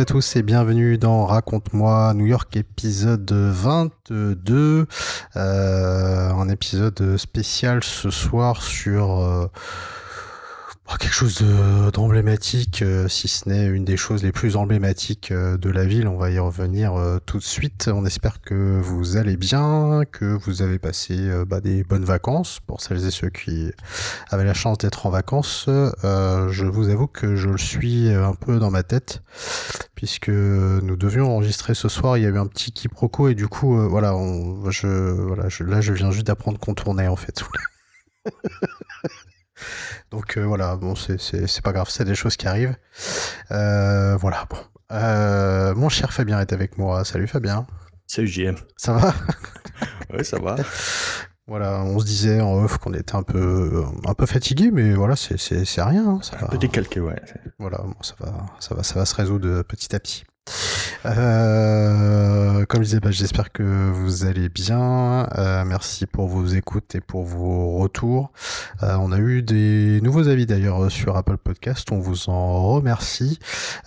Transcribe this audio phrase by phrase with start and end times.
[0.00, 4.86] À tous et bienvenue dans Raconte-moi New York épisode 22.
[5.36, 9.46] Euh, un épisode spécial ce soir sur euh,
[10.98, 15.56] quelque chose de- d'emblématique, euh, si ce n'est une des choses les plus emblématiques euh,
[15.56, 16.08] de la ville.
[16.08, 17.88] On va y revenir euh, tout de suite.
[17.92, 22.80] On espère que vous allez bien, que vous avez passé bah, des bonnes vacances pour
[22.80, 23.70] celles et ceux qui
[24.30, 25.66] avaient la chance d'être en vacances.
[25.68, 29.22] Je vous avoue que je le suis un peu dans ma tête
[29.94, 32.16] puisque nous devions enregistrer ce soir.
[32.16, 36.26] Il y a eu un petit quiproquo et du coup, voilà, là, je viens juste
[36.26, 37.42] d'apprendre qu'on tournait en fait.
[40.10, 42.76] Donc euh, voilà, bon, c'est- pas grave, c'est des choses qui arrivent.
[43.52, 44.56] Euh, voilà, bon.
[44.92, 47.04] Euh, mon cher Fabien est avec moi.
[47.04, 47.66] Salut Fabien.
[48.06, 48.56] Salut JM.
[48.76, 49.14] Ça va?
[50.12, 50.56] Ouais, ça va.
[51.46, 55.14] Voilà, on se disait en off qu'on était un peu, un peu fatigué, mais voilà,
[55.14, 56.04] c'est c'est- c'est rien.
[56.06, 56.46] hein, ça Un va.
[56.48, 57.14] peu décalqué, ouais.
[57.60, 60.24] Voilà, bon, ça va, ça va, ça va se résoudre petit à petit.
[61.06, 65.26] Euh, comme je disais, bah, j'espère que vous allez bien.
[65.38, 68.30] Euh, merci pour vos écoutes et pour vos retours.
[68.82, 71.90] Euh, on a eu des nouveaux avis d'ailleurs sur Apple Podcast.
[71.92, 73.38] On vous en remercie.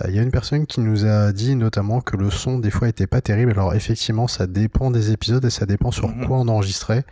[0.08, 2.88] Il y a une personne qui nous a dit notamment que le son des fois
[2.90, 3.52] était pas terrible.
[3.52, 6.28] Alors effectivement, ça dépend des épisodes et ça dépend sur Mhm.
[6.28, 7.06] quoi on enregistrait.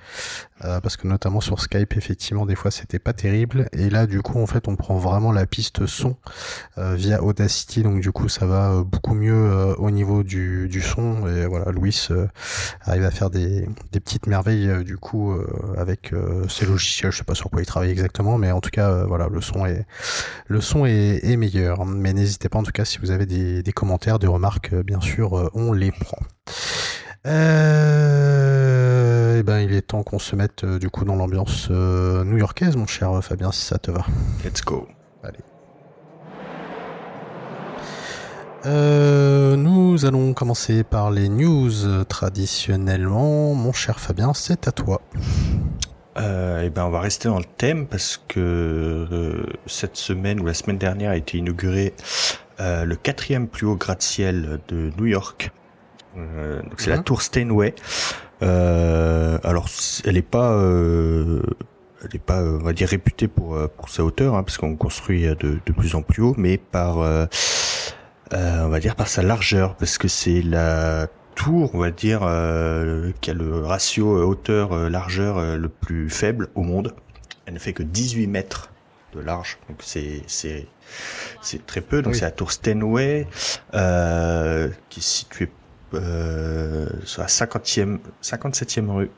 [0.83, 3.67] Parce que notamment sur Skype, effectivement, des fois c'était pas terrible.
[3.73, 6.17] Et là, du coup, en fait, on prend vraiment la piste son
[6.77, 11.27] via Audacity, donc du coup, ça va beaucoup mieux euh, au niveau du, du son.
[11.27, 12.27] Et voilà, Louis euh,
[12.81, 15.33] arrive à faire des, des petites merveilles euh, du coup
[15.77, 16.13] avec
[16.49, 17.11] ses logiciels.
[17.11, 19.65] Je sais pas sur quoi il travaille exactement, mais en tout cas, voilà, le son
[19.65, 19.85] est
[20.47, 21.85] le son est, est meilleur.
[21.85, 25.01] Mais n'hésitez pas, en tout cas, si vous avez des, des commentaires, des remarques, bien
[25.01, 26.19] sûr, on les prend.
[27.27, 32.23] Euh, eh ben, il est temps qu'on se mette euh, du coup dans l'ambiance euh,
[32.23, 34.03] new-yorkaise, mon cher Fabien, si ça te va.
[34.43, 34.87] Let's go.
[38.65, 43.55] Euh, nous allons commencer par les news euh, traditionnellement.
[43.55, 45.01] Mon cher Fabien, c'est à toi.
[46.17, 50.45] Euh, et ben, on va rester dans le thème parce que euh, cette semaine ou
[50.45, 51.93] la semaine dernière a été inauguré
[52.59, 55.51] euh, le quatrième plus haut gratte-ciel de New York.
[56.17, 57.03] Euh, donc c'est la Mhm.
[57.03, 57.73] tour Steinway.
[58.43, 59.69] Euh, alors,
[60.05, 61.41] elle est pas, euh,
[62.03, 65.23] elle est pas, on va dire réputée pour pour sa hauteur, hein, parce qu'on construit
[65.23, 66.97] de, de plus en plus haut, mais par,
[68.33, 73.11] on va dire par sa largeur, parce que c'est la tour, on va dire, euh,
[73.21, 76.93] qui a le ratio euh, hauteur-largeur euh, le plus faible au monde.
[77.45, 78.69] Elle ne fait que 18 mètres
[79.13, 80.67] de large, donc c'est c'est
[81.41, 82.01] c'est très peu.
[82.01, 82.19] Donc Oui.
[82.19, 83.27] c'est la tour Steinway
[83.73, 85.51] euh, qui est située
[85.93, 89.11] euh, sur la 50e, 57e rue,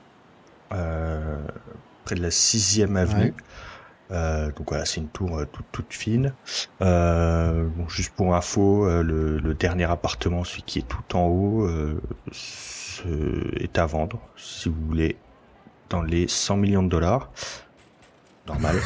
[0.74, 1.38] euh,
[2.06, 3.26] près de la 6e avenue.
[3.26, 3.34] Ouais.
[4.14, 6.34] Euh, donc voilà, c'est une tour euh, toute, toute fine.
[6.82, 11.68] Euh, bon, juste pour info, le, le dernier appartement, celui qui est tout en haut,
[11.68, 12.00] euh,
[13.60, 15.18] est à vendre, si vous voulez,
[15.90, 17.32] dans les 100 millions de dollars.
[18.48, 18.78] Normal.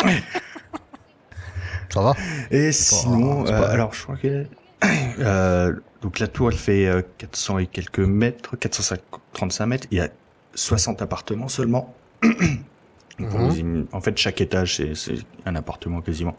[1.90, 2.14] Ça va?
[2.50, 4.46] Et sinon, euh, alors je crois que
[5.18, 9.88] euh, donc la tour elle fait euh, 400 et quelques mètres, 435 mètres.
[9.90, 10.08] Il y a
[10.54, 11.94] 60 appartements seulement.
[13.92, 15.14] En fait, chaque étage c'est
[15.46, 16.36] un appartement quasiment.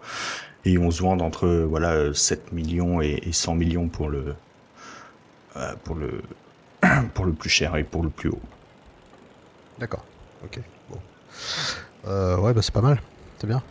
[0.65, 4.35] Et on se vend entre voilà euh, 7 millions et, et 100 millions pour le
[5.57, 6.21] euh, pour le
[7.13, 8.41] pour le plus cher et pour le plus haut.
[9.79, 10.03] D'accord.
[10.43, 10.59] Ok.
[10.89, 10.97] Bon.
[12.07, 13.01] Euh, ouais, bah c'est pas mal.
[13.39, 13.61] C'est bien.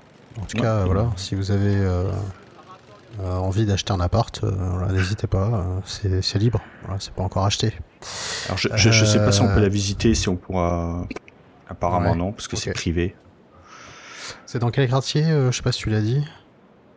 [0.40, 0.62] En tout Ouais.
[0.62, 2.10] cas, voilà, si vous avez euh,
[3.20, 5.64] euh, envie d'acheter un appart, euh, voilà, n'hésitez pas.
[5.84, 6.60] c'est c'est libre.
[6.84, 7.72] Voilà, c'est pas encore acheté.
[8.46, 11.06] Alors je, je, je sais pas si on peut la visiter, si on pourra.
[11.70, 12.16] Apparemment Ouais.
[12.16, 13.14] non, parce que c'est privé.
[14.44, 16.22] C'est dans quel quartier euh, Je sais pas si tu l'as dit.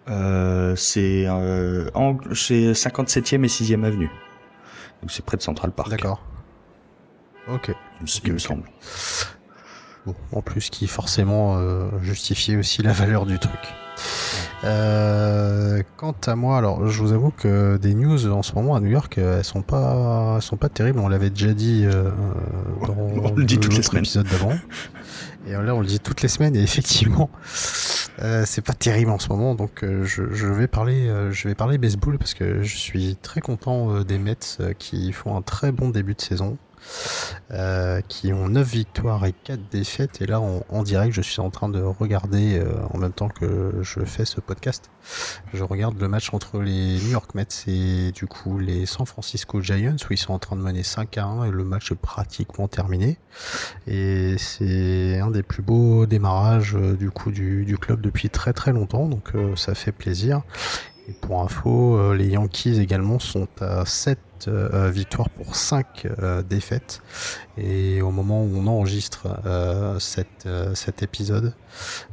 [0.10, 4.10] Euh, c'est euh, en- c'est 57e et 6e avenue.
[5.02, 5.90] Donc c'est près de Central Park.
[5.90, 6.22] D'accord.
[7.48, 7.68] Ok.
[7.70, 8.64] Il me- Ok, il me semble.
[10.06, 13.60] Bon, en plus, qui forcément euh, justifiait aussi la valeur du truc.
[14.64, 18.80] Euh, quant à moi, alors je vous avoue que des news en ce moment à
[18.80, 21.00] New York, euh, elles sont pas, elles sont pas terribles.
[21.00, 22.12] On l'avait déjà dit euh,
[22.88, 24.04] dans On le dit toutes les l'autre semaines.
[24.04, 24.54] épisode d'avant.
[25.48, 27.30] Et là, on le dit toutes les semaines, et effectivement,
[28.20, 29.56] euh, c'est pas terrible en ce moment.
[29.56, 33.42] Donc, euh, je, je, vais parler, je vais parler baseball parce que je suis très
[33.42, 34.38] content des Mets
[34.80, 36.58] qui font un très bon début de saison.
[37.52, 40.22] Euh, qui ont 9 victoires et 4 défaites.
[40.22, 43.74] Et là, en, direct, je suis en train de regarder, euh, en même temps que
[43.82, 44.90] je fais ce podcast,
[45.54, 49.62] je regarde le match entre les New York Mets et du coup les San Francisco
[49.62, 51.96] Giants, où ils sont en train de mener 5 à 1 et le match est
[51.96, 53.20] pratiquement terminé.
[53.86, 58.72] Et c'est un des plus beaux démarrages euh, du coup du, club depuis très très
[58.72, 60.42] longtemps, donc ça fait plaisir.
[61.10, 64.18] Et pour info, les Yankees également sont à 7
[64.48, 67.02] euh, victoire pour 5 euh, défaites.
[67.58, 71.54] Et au moment où on enregistre euh, cet épisode,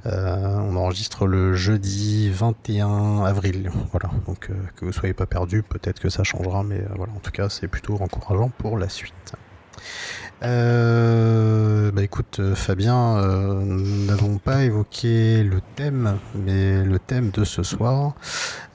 [0.05, 3.71] on enregistre le jeudi 21 avril.
[3.91, 7.31] Voilà, donc que vous soyez pas perdu, peut-être que ça changera, mais voilà, en tout
[7.31, 9.35] cas, c'est plutôt encourageant pour la suite.
[10.42, 17.44] Euh, bah écoute Fabien, euh, nous n'avons pas évoqué le thème, mais le thème de
[17.44, 18.14] ce soir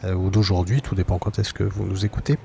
[0.03, 2.37] euh, ou d'aujourd'hui, tout dépend quand est-ce que vous nous écoutez,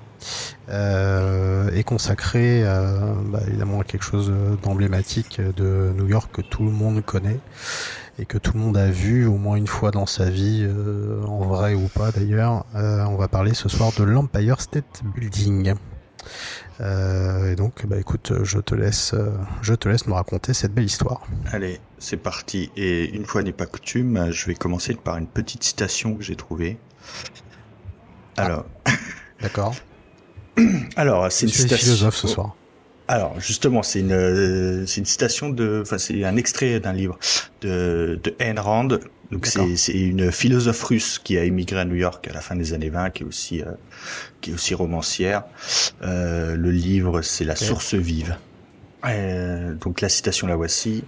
[0.70, 4.32] euh, est consacré bah, évidemment à quelque chose
[4.62, 7.40] d'emblématique de New York que tout le monde connaît
[8.18, 10.66] et que tout le monde a vu au moins une fois dans sa vie,
[11.26, 12.64] en vrai ou pas d'ailleurs.
[12.74, 15.74] on va parler ce soir de l'Empire State Building.
[16.80, 19.14] Euh, et donc, bah écoute, je te laisse,
[19.62, 21.26] je te laisse me raconter cette belle histoire.
[21.52, 22.70] Allez, c'est parti.
[22.76, 26.36] Et une fois n'est pas coutume, je vais commencer par une petite citation que j'ai
[26.36, 26.78] trouvée.
[28.36, 28.64] Alors.
[28.84, 28.90] Ah,
[29.42, 29.74] d'accord.
[30.96, 31.86] Alors, c'est une citation.
[31.86, 32.56] philosophe ce soir.
[33.08, 37.18] Alors justement, c'est une c'est une citation de, enfin c'est un extrait d'un livre
[37.60, 38.88] de de Ayn Rand.
[39.30, 42.56] Donc c'est c'est une philosophe russe qui a émigré à New York à la fin
[42.56, 43.66] des années 20, qui est aussi euh,
[44.40, 45.44] qui est aussi romancière.
[46.02, 48.36] Euh, le livre c'est La source vive.
[49.04, 51.04] Euh, donc la citation la voici.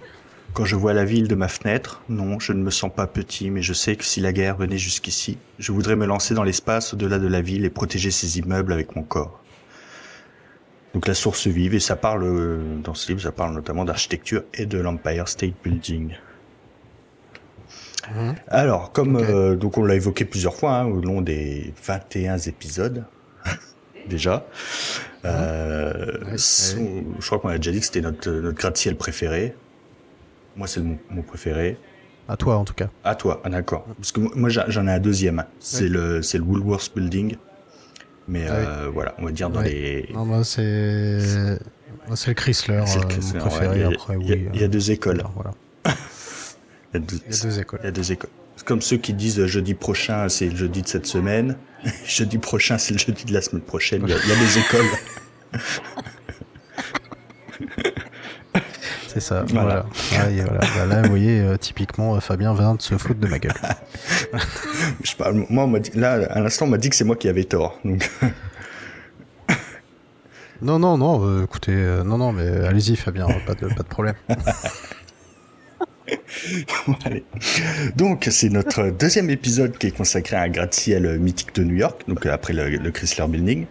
[0.53, 3.49] Quand je vois la ville de ma fenêtre, non, je ne me sens pas petit,
[3.49, 6.93] mais je sais que si la guerre venait jusqu'ici, je voudrais me lancer dans l'espace
[6.93, 9.43] au-delà de la ville et protéger ses immeubles avec mon corps.
[10.93, 14.43] Donc la source vive, et ça parle, euh, dans ce livre, ça parle notamment d'architecture
[14.53, 16.13] et de l'Empire State Building.
[18.11, 18.35] Mhm.
[18.47, 23.03] Alors, comme euh, donc on l'a évoqué plusieurs fois hein, au long des 21 épisodes
[24.09, 24.45] déjà.
[25.25, 29.55] Euh, Je crois qu'on a déjà dit que c'était notre, notre gratte-ciel préféré.
[30.55, 31.77] Moi, c'est mon, mon, préféré.
[32.27, 32.89] À toi, en tout cas.
[33.03, 33.85] À toi, ah, d'accord.
[33.97, 35.43] Parce que moi, j'en ai un deuxième.
[35.59, 37.37] C'est le, c'est le Woolworth Building.
[38.27, 40.09] Mais ah euh, voilà, on va dire dans les.
[40.13, 41.19] Non, moi c'est
[42.15, 43.75] c'est le Chrysler, le euh, Chrysler mon préféré.
[43.75, 45.23] il, y a, après, il, y a, oui, il y a deux écoles.
[45.35, 45.51] Voilà.
[46.93, 47.79] il, y a deux, il y a deux écoles.
[47.81, 48.29] Il y a deux écoles.
[48.65, 51.57] Comme ceux qui disent jeudi prochain, c'est le jeudi de cette semaine.
[52.05, 54.03] jeudi prochain, c'est le jeudi de la semaine prochaine.
[54.05, 54.85] Il y a, il y a des écoles.
[59.13, 59.45] C'est ça.
[59.49, 59.85] Voilà.
[60.09, 60.43] voilà.
[60.43, 60.59] voilà.
[60.75, 63.53] Bah là, vous voyez, euh, typiquement, Fabien vient de se foutre de ma gueule.
[65.03, 67.15] Je pas, moi, on m'a dit, là, à l'instant, on m'a dit que c'est moi
[67.15, 67.79] qui avais tort.
[67.85, 68.09] Donc.
[70.63, 71.23] non, non, non.
[71.27, 74.15] Euh, écoutez, euh, non, non, mais allez-y, Fabien, pas de, pas de problème.
[77.05, 77.23] Allez.
[77.95, 82.03] Donc, c'est notre deuxième épisode qui est consacré à un gratte-ciel mythique de New York,
[82.07, 83.65] donc après le, le Chrysler Building.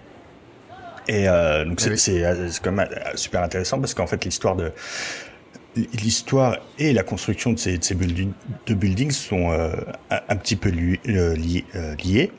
[1.09, 4.73] Et euh, donc, c'est, c'est, c'est quand même super intéressant parce qu'en fait, l'histoire de
[5.75, 8.33] l'histoire et la construction de ces, de ces buildings,
[8.67, 9.73] de buildings sont euh,
[10.11, 11.01] un, un, petit peu liés.
[11.09, 12.31] Euh, liés.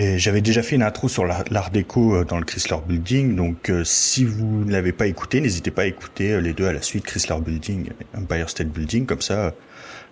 [0.00, 3.68] Et j'avais déjà fait une intro sur l'art déco euh, dans le Chrysler Building, donc
[3.68, 6.80] euh, si vous ne l'avez pas écouté, n'hésitez pas à écouter les deux à la
[6.80, 9.52] suite, Chrysler Building, Empire State Building, comme ça,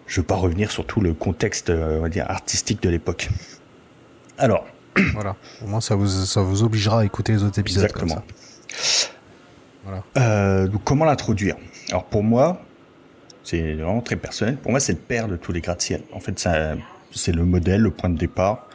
[0.06, 3.30] je ne vais pas revenir sur tout le contexte, on va dire, artistique de l'époque.
[4.36, 4.66] Alors.
[5.14, 5.36] Voilà.
[5.64, 7.84] Au moins, ça vous, ça vous obligera à écouter les autres épisodes.
[7.84, 8.16] Exactement.
[8.16, 8.24] Comme
[8.72, 9.08] ça.
[9.84, 10.04] Voilà.
[10.18, 11.56] Euh, donc, comment l'introduire?
[11.88, 12.60] Alors pour moi,
[13.42, 14.56] c'est vraiment très personnel.
[14.56, 16.02] Pour moi, c'est le père de tous les gratte-ciel.
[16.12, 16.46] En fait,
[17.12, 18.66] c'est le modèle, le point de départ.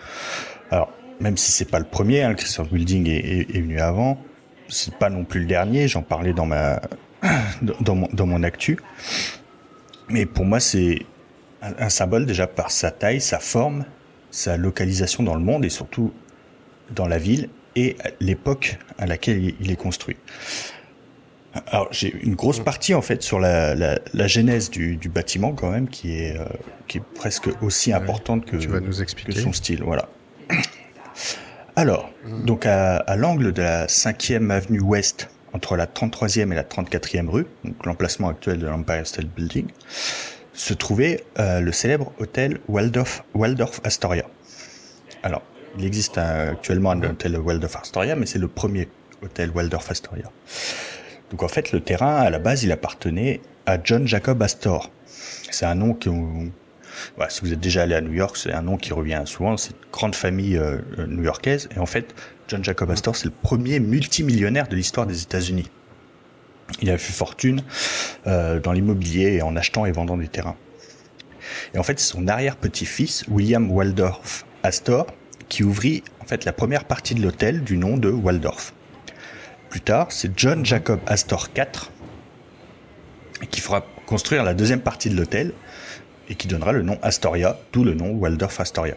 [0.72, 0.90] Alors,
[1.20, 4.18] même si c'est pas le premier, hein, le Chrysler Building est, est, est, venu avant,
[4.68, 5.88] c'est pas non plus le dernier.
[5.88, 6.82] J'en parlais dans ma
[7.82, 8.80] dans mon, dans mon actu.
[10.10, 11.00] Mais pour moi, c'est
[11.62, 13.86] un, un, symbole déjà par sa taille, sa forme,
[14.32, 16.12] sa localisation dans le monde et surtout
[16.92, 20.18] dans la ville et l'époque à laquelle il est construit.
[21.68, 25.54] Alors j'ai une grosse partie en fait sur la, la, la genèse du, du, bâtiment
[25.54, 26.46] quand même qui est euh,
[26.88, 29.34] qui est presque aussi importante que, tu vas nous expliquer.
[29.34, 29.84] que son style.
[29.84, 30.10] Voilà.
[31.76, 32.12] Alors
[32.46, 37.28] donc à, à l'angle de la 5e avenue Ouest entre la 33e et la 34e
[37.28, 39.68] rue, donc l'emplacement actuel de l'Empire State Building,
[40.54, 44.26] se trouvait euh, le célèbre hôtel Waldorf, Waldorf Astoria.
[45.24, 45.42] Alors
[45.78, 48.90] il existe un, actuellement un hôtel Waldorf Astoria, mais c'est le premier
[49.24, 50.32] hôtel Waldorf Astoria.
[51.32, 54.92] Donc en fait, le terrain, à la base, il appartenait à John Jacob Astor.
[55.06, 55.96] C'est un nom
[57.30, 59.58] si vous êtes déjà allé à New York, c'est un nom qui revient souvent.
[59.58, 61.70] C'est une grande famille euh, new-yorkaise.
[61.76, 62.14] Et en fait,
[62.48, 65.70] John Jacob Astor, c'est le premier multimillionnaire de l'histoire des États-Unis.
[66.82, 67.62] Il a fait fortune
[68.28, 70.56] euh, dans l'immobilier en achetant et vendant des terrains.
[71.74, 75.08] Et en fait, c'est son arrière-petit-fils, William Waldorf Astor,
[75.50, 78.74] qui ouvrit en fait la première partie de l'hôtel du nom de Waldorf.
[79.70, 81.90] Plus tard, c'est John Jacob Astor IV
[83.50, 85.54] qui fera construire la deuxième partie de l'hôtel
[86.34, 88.96] et qui donnera le nom Astoria, d'où le nom Waldorf Astoria.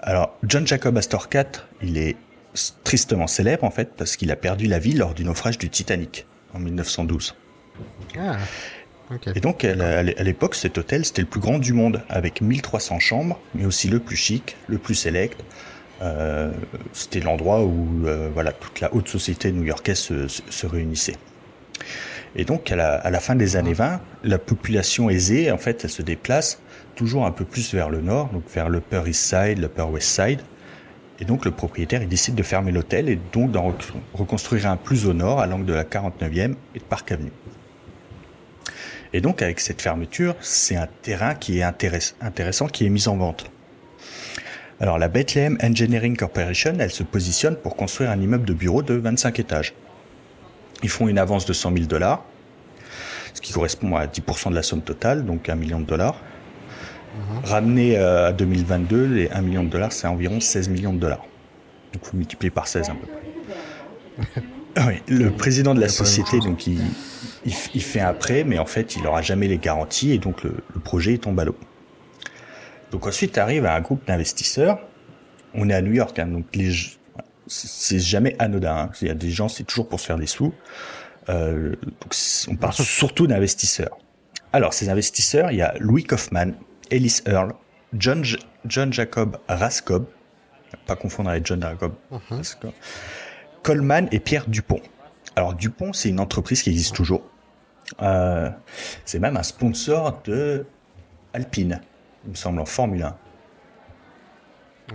[0.00, 1.44] Alors, John Jacob Astor IV,
[1.82, 2.16] il est
[2.84, 6.26] tristement célèbre en fait parce qu'il a perdu la vie lors du naufrage du Titanic
[6.54, 7.34] en 1912.
[8.18, 8.36] Ah,
[9.34, 13.40] Et donc à l'époque cet hôtel c'était le plus grand du monde avec 1300 chambres
[13.54, 15.40] mais aussi le plus chic, le plus select.
[16.02, 16.52] Euh,
[16.92, 21.16] c'était l'endroit où euh, voilà toute la haute société new-yorkaise se, se, réunissait.
[22.36, 26.02] Et donc à la, fin des années 20, la population aisée en fait elle se
[26.02, 26.60] déplace
[26.96, 30.40] toujours un peu plus vers le nord, donc vers l'Upper East Side, l'Upper West Side,
[31.20, 33.74] et donc le propriétaire il décide de fermer l'hôtel et donc d'en
[34.14, 37.32] reconstruire un plus au nord à l'angle de la 49e et de Park Avenue.
[39.12, 43.16] Et donc avec cette fermeture, c'est un terrain qui est intéressant qui est mis en
[43.16, 43.48] vente.
[44.80, 48.94] Alors la Bethlehem Engineering Corporation, elle se positionne pour construire un immeuble de bureau de
[48.94, 49.72] 25 étages.
[50.84, 52.22] Ils font une avance de 100 000 dollars,
[53.32, 56.16] ce qui correspond à 10% de la somme totale, donc un million de dollars.
[57.16, 57.44] Mhm.
[57.44, 61.24] Ramené euh, à 2022, les 1 million de dollars, c'est environ 16 millions de dollars.
[61.94, 64.42] Donc vous multipliez par 16 à peu près.
[64.86, 66.82] oui, le président de la société, donc il,
[67.46, 70.52] il, fait un prêt, mais en fait, il n'aura jamais les garanties et donc le,
[70.82, 71.56] projet tombe à l'eau.
[72.90, 74.80] Donc ensuite arrive un groupe d'investisseurs.
[75.54, 76.72] On est à New York, hein, donc les,
[77.46, 78.76] c'est jamais anodin.
[78.76, 78.90] Hein.
[79.00, 80.54] Il y a des gens, c'est toujours pour se faire des sous.
[81.28, 82.14] Euh, donc
[82.48, 83.98] on parle surtout d'investisseurs.
[84.52, 86.52] Alors ces investisseurs, il y a Louis Kaufman,
[86.90, 87.54] Ellis Earl,
[87.96, 88.22] John,
[88.66, 90.06] John Jacob Raskob,
[90.86, 92.68] pas confondre avec John Jacob uh
[93.62, 94.80] Coleman et Pierre Dupont.
[95.36, 97.22] Alors Dupont, c'est une entreprise qui existe toujours.
[98.02, 98.50] Euh,
[99.04, 100.66] c'est même un sponsor de
[101.32, 101.80] Alpine,
[102.24, 103.16] il me semble, en Formule 1.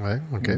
[0.01, 0.51] Ouais, ok.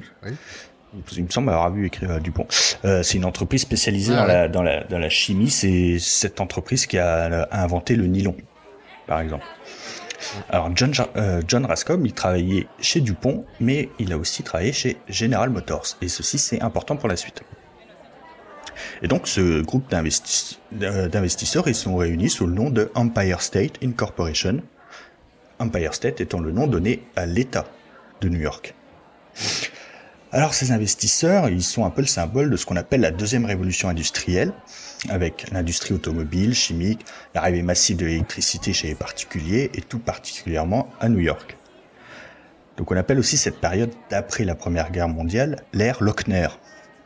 [1.15, 2.45] Il me semble avoir vu écrire Dupont.
[2.83, 5.49] Euh, c'est une entreprise spécialisée dans, la, dans, la, dans la chimie.
[5.49, 8.35] C'est cette entreprise qui a inventé le nylon,
[9.07, 9.45] par exemple.
[10.49, 14.97] Alors John, euh, John Rascom, il travaillait chez Dupont, mais il a aussi travaillé chez
[15.07, 15.97] General Motors.
[16.01, 17.41] Et ceci, c'est important pour la suite.
[19.01, 24.61] Et donc ce groupe d'investisseurs, ils sont réunis sous le nom de Empire State Incorporation.
[25.59, 27.65] Empire State étant le nom donné à l'État
[28.21, 28.73] de New York.
[30.33, 33.43] Alors ces investisseurs, ils sont un peu le symbole de ce qu'on appelle la deuxième
[33.43, 34.53] révolution industrielle,
[35.09, 41.09] avec l'industrie automobile, chimique, l'arrivée massive de l'électricité chez les particuliers et tout particulièrement à
[41.09, 41.57] New York.
[42.77, 46.47] Donc on appelle aussi cette période d'après la Première Guerre mondiale l'ère Lochner,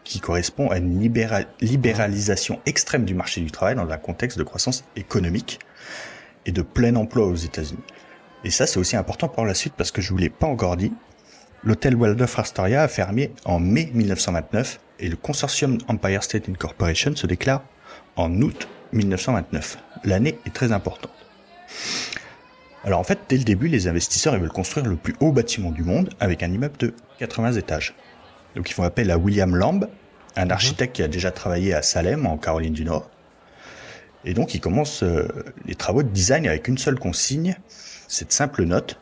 [0.03, 0.99] qui correspond à une
[1.61, 5.59] libéralisation extrême du marché du travail dans un contexte de croissance économique
[6.45, 7.81] et de plein emploi aux États-Unis.
[8.43, 10.77] Et ça c'est aussi important pour la suite parce que je vous l'ai pas encore
[10.77, 10.93] dit,
[11.65, 17.27] l'hôtel Waldorf Astoria a fermé en mai 1929 et le consortium Empire State Incorporation se
[17.27, 17.63] déclare
[18.15, 19.77] en août 1929.
[20.05, 21.11] L'année est très importante.
[22.83, 25.83] Alors en fait, dès le début, les investisseurs veulent construire le plus haut bâtiment du
[25.83, 27.95] monde avec un immeuble de 80 étages.
[28.55, 29.89] Donc ils font appel à William Lamb,
[30.35, 33.09] un architecte qui a déjà travaillé à Salem en Caroline du Nord.
[34.23, 35.27] Et donc ils commencent euh,
[35.65, 37.57] les travaux de design avec une seule consigne,
[38.07, 38.99] cette simple note.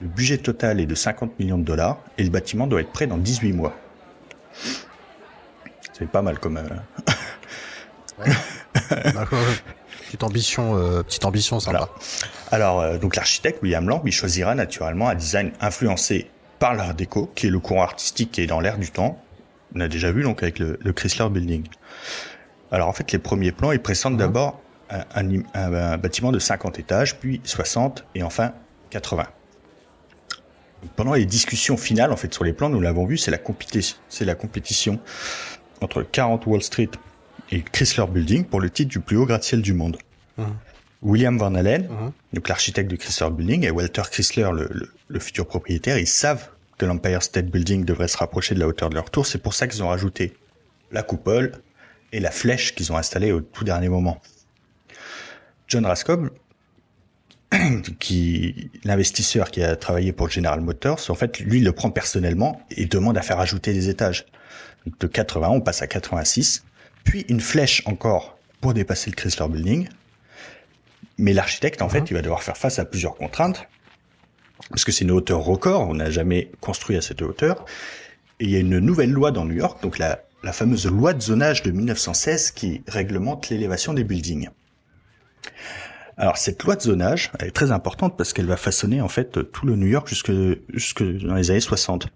[0.00, 3.06] Le budget total est de 50 millions de dollars et le bâtiment doit être prêt
[3.06, 3.74] dans 18 mois.
[5.92, 6.64] C'est pas mal comme, euh,
[10.04, 11.88] petite ambition, euh, petite ambition sympa.
[12.50, 17.30] Alors, euh, donc l'architecte William Lamb, il choisira naturellement un design influencé par l'art déco,
[17.34, 19.18] qui est le courant artistique qui est dans l'air du temps.
[19.74, 21.64] On a déjà vu donc avec le, Chrysler Building.
[22.70, 24.18] Alors en fait, les premiers plans, ils présentent mhm.
[24.18, 24.60] d'abord
[24.90, 28.52] un, bâtiment de 50 étages, puis 60 et enfin
[28.90, 29.26] 80.
[30.94, 33.96] Pendant les discussions finales, en fait, sur les plans, nous l'avons vu, c'est la compétition,
[34.08, 35.00] c'est la compétition
[35.80, 36.90] entre 40 Wall Street
[37.50, 39.98] et Chrysler Building pour le titre du plus haut gratte-ciel du monde.
[40.36, 40.44] Mmh.
[41.02, 42.12] William Van Allen, mmh.
[42.32, 44.50] donc l'architecte de Chrysler Building, et Walter Chrysler,
[45.08, 48.90] le, futur propriétaire, ils savent que l'Empire State Building devrait se rapprocher de la hauteur
[48.90, 49.26] de leur tour.
[49.26, 50.34] C'est pour ça qu'ils ont rajouté
[50.92, 51.52] la coupole
[52.12, 54.20] et la flèche qu'ils ont installée au tout dernier moment.
[55.68, 56.30] John Raskob,
[57.98, 62.60] qui l'investisseur qui a travaillé pour General Motors, en fait, lui, il le prend personnellement
[62.70, 64.26] et demande à faire ajouter des étages.
[64.84, 66.64] Donc de 80, on passe à 86
[67.06, 69.88] puis une flèche encore pour dépasser le Chrysler Building,
[71.18, 73.66] Mais l'architecte, en fait, il va devoir faire face à plusieurs contraintes,
[74.68, 77.64] parce que c'est une hauteur record, on n'a jamais construit à cette hauteur.
[78.40, 81.14] Et il y a une nouvelle loi dans New York, donc la, la fameuse loi
[81.14, 84.50] de zonage de 1916 qui réglemente l'élévation des buildings.
[86.16, 89.50] Alors cette loi de zonage, elle est très importante parce qu'elle va façonner en fait
[89.52, 90.32] tout le New York jusque,
[90.72, 92.08] jusque dans les années 60.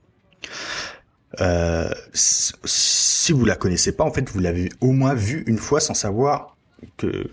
[1.40, 5.80] Euh, si vous la connaissez pas, en fait, vous l'avez au moins vu une fois
[5.80, 6.57] sans savoir
[6.97, 7.28] que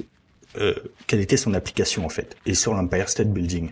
[0.60, 0.74] euh,
[1.08, 3.72] quelle était son application en fait, et sur l'Empire State Building.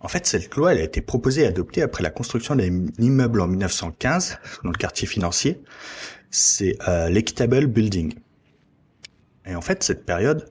[0.00, 3.40] En fait, cette loi, elle a été proposée et adoptée après la construction d'un immeuble
[3.40, 5.60] en 1915 dans le quartier financier.
[6.30, 8.14] C'est euh, l'Equitable Building.
[9.48, 10.48] Et en fait, cette période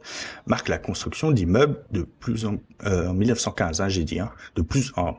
[0.47, 4.63] marque la construction d'immeubles de plus en, euh, en 1915, hein, j'ai dit, hein, de
[4.63, 5.17] plus en,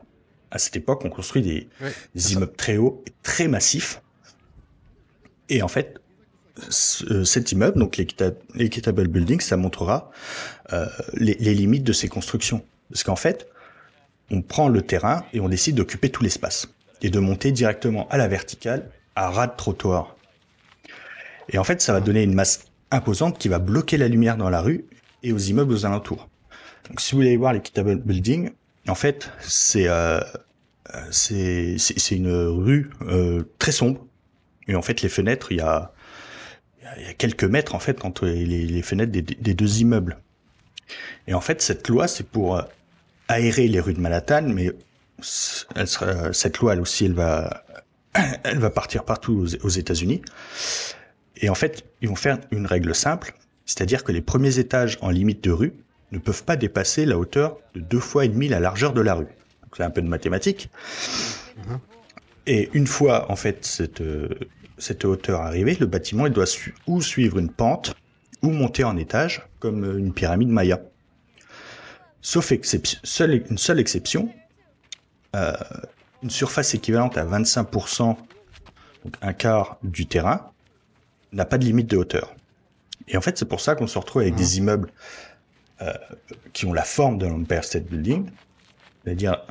[0.51, 1.69] à cette époque, on construit des,
[2.13, 4.01] des immeubles très hauts et très massifs.
[5.47, 5.99] Et en fait,
[6.69, 10.11] ce, cet immeuble, donc l'Equitable Building, ça montrera
[10.73, 12.65] euh, les, les, limites de ces constructions.
[12.89, 13.47] Parce qu'en fait,
[14.29, 16.67] on prend le terrain et on décide d'occuper tout l'espace
[17.01, 20.17] et de monter directement à la verticale, à ras de trottoir.
[21.47, 24.49] Et en fait, ça va donner une masse imposante qui va bloquer la lumière dans
[24.49, 24.85] la rue
[25.23, 26.29] et aux immeubles aux alentours.
[26.87, 28.51] Donc, si vous voulez voir l'Equitable Building,
[28.87, 30.19] en fait, c'est euh,
[31.11, 34.05] c'est une rue euh, très sombre.
[34.67, 35.91] Et en fait, les fenêtres, il y a,
[36.97, 40.17] y a quelques mètres en fait entre les, les fenêtres des, des, deux immeubles.
[41.27, 42.63] Et en fait, cette loi, c'est pour euh,
[43.27, 44.71] aérer les rues de Manhattan, mais
[45.75, 47.63] elle sera, cette loi, elle aussi, elle va,
[48.43, 50.21] elle va partir partout aux, aux États-Unis.
[51.39, 53.33] Et en fait, ils vont faire une règle simple,
[53.65, 55.73] c'est-à-dire que les premiers étages en limite de rue
[56.11, 59.13] ne peuvent pas dépasser la hauteur de deux fois et demi la largeur de la
[59.13, 59.27] rue.
[59.75, 60.69] C'est un peu de mathématiques.
[61.57, 61.79] Mhm.
[62.47, 64.01] Et une fois en fait cette
[64.79, 66.45] cette hauteur arrivée, le bâtiment il doit
[66.87, 67.93] ou suivre une pente
[68.41, 70.81] ou monter en étage comme une pyramide Maya.
[72.21, 72.51] Sauf
[73.03, 74.29] seule, une seule exception,
[75.35, 75.53] euh,
[76.23, 78.17] une surface équivalente à 25%,
[79.05, 80.51] donc un quart du terrain,
[81.33, 82.35] n'a pas de limite de hauteur.
[83.07, 84.91] Et en fait, c'est pour ça qu'on se retrouve avec des immeubles
[85.81, 85.93] euh,
[86.53, 88.29] qui ont la forme de l'Empire State Building,
[89.03, 89.41] c'est-à-dire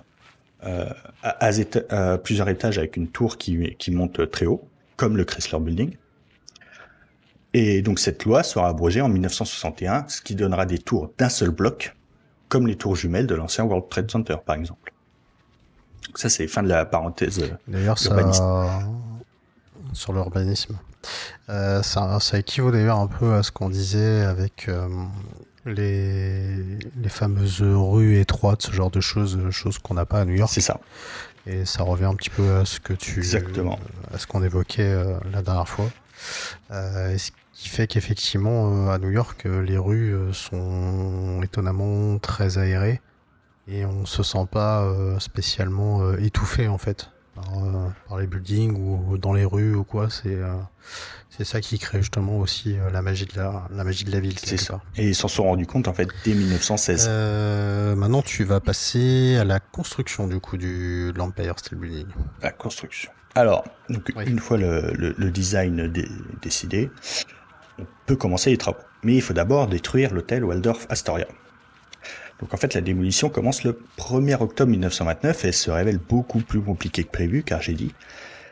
[0.65, 0.91] euh,
[1.23, 1.47] à,
[1.91, 5.97] à, plusieurs étages avec une tour qui, qui monte très haut, comme le Chrysler Building.
[7.55, 11.51] Et donc cette loi sera abrogée en 1961, ce qui donnera des tours d'un seul
[11.51, 11.97] bloc,
[12.49, 14.93] comme les tours jumelles de l'ancien World Trade Center, par exemple.
[16.07, 17.41] Donc ça, c'est fin de la parenthèse.
[17.41, 18.15] Euh, D'ailleurs, ça
[19.93, 20.77] sur l'urbanisme.
[21.49, 24.89] Euh, ça, ça, équivaut d'ailleurs un peu à ce qu'on disait avec euh,
[25.65, 26.57] les,
[26.97, 30.51] les fameuses rues étroites, ce genre de choses, choses qu'on n'a pas à New York.
[30.53, 30.81] C'est ça.
[31.47, 33.79] Et ça revient un petit peu à ce que tu, Exactement.
[34.13, 35.91] à ce qu'on évoquait euh, la dernière fois.
[36.71, 43.01] Euh, ce qui fait qu'effectivement à New York, les rues sont étonnamment très aérées
[43.67, 47.11] et on se sent pas spécialement étouffé en fait.
[47.55, 50.11] Euh, par, les buildings ou dans les rues ou quoi.
[50.11, 50.55] C'est euh,
[51.31, 54.21] c'est ça qui crée justement aussi euh, la magie de la, la magie de la
[54.21, 54.39] ville.
[54.39, 54.81] C'est ça.
[54.97, 57.07] Et ils s'en sont rendus compte en fait dès 1916.
[57.09, 62.07] Euh, maintenant, tu vas passer à la construction du coup du l'Empire State Building.
[62.43, 63.11] La construction.
[63.35, 65.93] Alors, donc une fois le, le, le design
[66.43, 66.91] décidé,
[67.79, 68.79] on peut commencer les travaux.
[69.05, 71.27] Mais il faut d'abord détruire l'hôtel Waldorf Astoria.
[72.41, 76.61] Donc en fait, la démolition commence le 1er octobre 1929 et se révèle beaucoup plus
[76.61, 77.93] compliquée que prévu, car j'ai dit,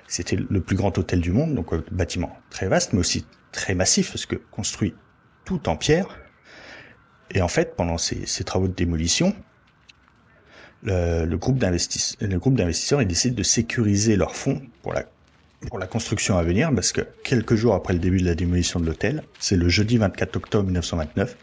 [0.08, 3.74] c'était le plus grand hôtel du monde, donc un bâtiment très vaste, mais aussi très
[3.74, 4.94] massif, parce que construit
[5.44, 6.08] tout en pierre.
[7.30, 9.34] Et en fait, pendant ces, travaux de démolition,
[10.82, 17.02] le, groupe d'investisseurs décide de sécuriser leurs fonds pour la construction à venir, parce que
[17.24, 20.64] quelques jours après le début de la démolition de l'hôtel, c'est le jeudi 24 octobre
[20.64, 21.36] 1929,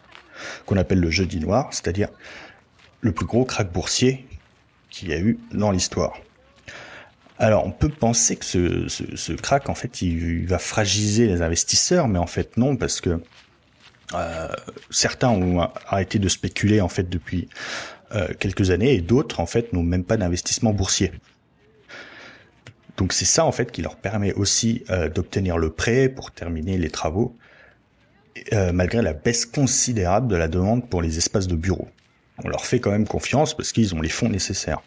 [0.65, 2.09] qu'on appelle le jeudi noir, c'est-à-dire
[3.01, 4.25] le plus gros crack boursier
[4.89, 6.13] qu'il y a eu dans l'histoire.
[7.39, 10.03] Alors, on peut penser que ce, ce, crack, en fait,
[10.45, 13.21] va fragiliser les investisseurs, mais en fait, non, parce que
[14.13, 14.47] euh,
[14.91, 17.49] certains ont arrêté de spéculer, en fait, depuis
[18.13, 21.11] euh, quelques années, et d'autres, en fait, n'ont même pas d'investissement boursier.
[22.97, 26.77] Donc, c'est ça, en fait, qui leur permet aussi euh, d'obtenir le prêt pour terminer
[26.77, 27.35] les travaux
[28.51, 31.87] euh, malgré la baisse considérable de la demande pour les espaces de bureau.
[32.43, 34.81] On leur fait quand même confiance parce qu'ils ont les fonds nécessaires.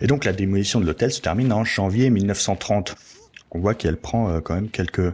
[0.00, 2.96] Et donc la démolition de l'hôtel se termine en janvier 1930.
[3.50, 5.12] On voit qu'elle prend euh, quand même quelques, euh,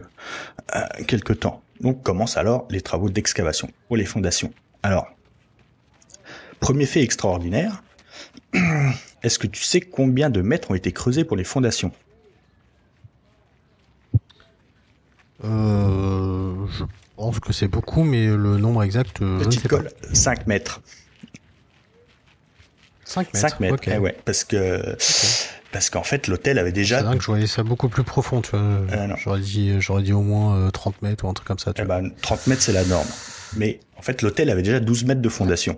[1.07, 1.61] quelques temps.
[1.81, 4.53] Donc commencent alors les travaux d'excavation pour les fondations.
[4.83, 5.07] Alors,
[6.59, 7.83] premier fait extraordinaire,
[9.23, 11.91] est-ce que tu sais combien de mètres ont été creusés pour les fondations?
[15.43, 16.24] Euh,
[16.69, 16.83] je
[17.15, 19.81] pense que c'est beaucoup, mais le nombre exact, euh, je ne sais pas.
[20.13, 20.81] 5 mètres.
[23.05, 23.39] 5 mètres.
[23.39, 24.95] 5 mètres, eh ouais, parce que
[25.71, 26.99] parce qu'en fait l'hôtel avait déjà.
[26.99, 28.61] C'est dingue, je voyais ça beaucoup plus profond, tu vois.
[28.91, 31.73] Ah, j'aurais dit, j'aurais dit au moins 30 euh, mètres ou un truc comme ça.
[31.73, 33.07] Tu eh ben, 30 mètres c'est la norme.
[33.55, 35.77] Mais en fait l'hôtel avait déjà 12 mètres de fondation.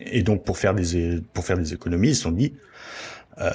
[0.00, 2.54] Et donc pour faire des pour faire des économies, ils se sont dit,
[3.38, 3.50] euh,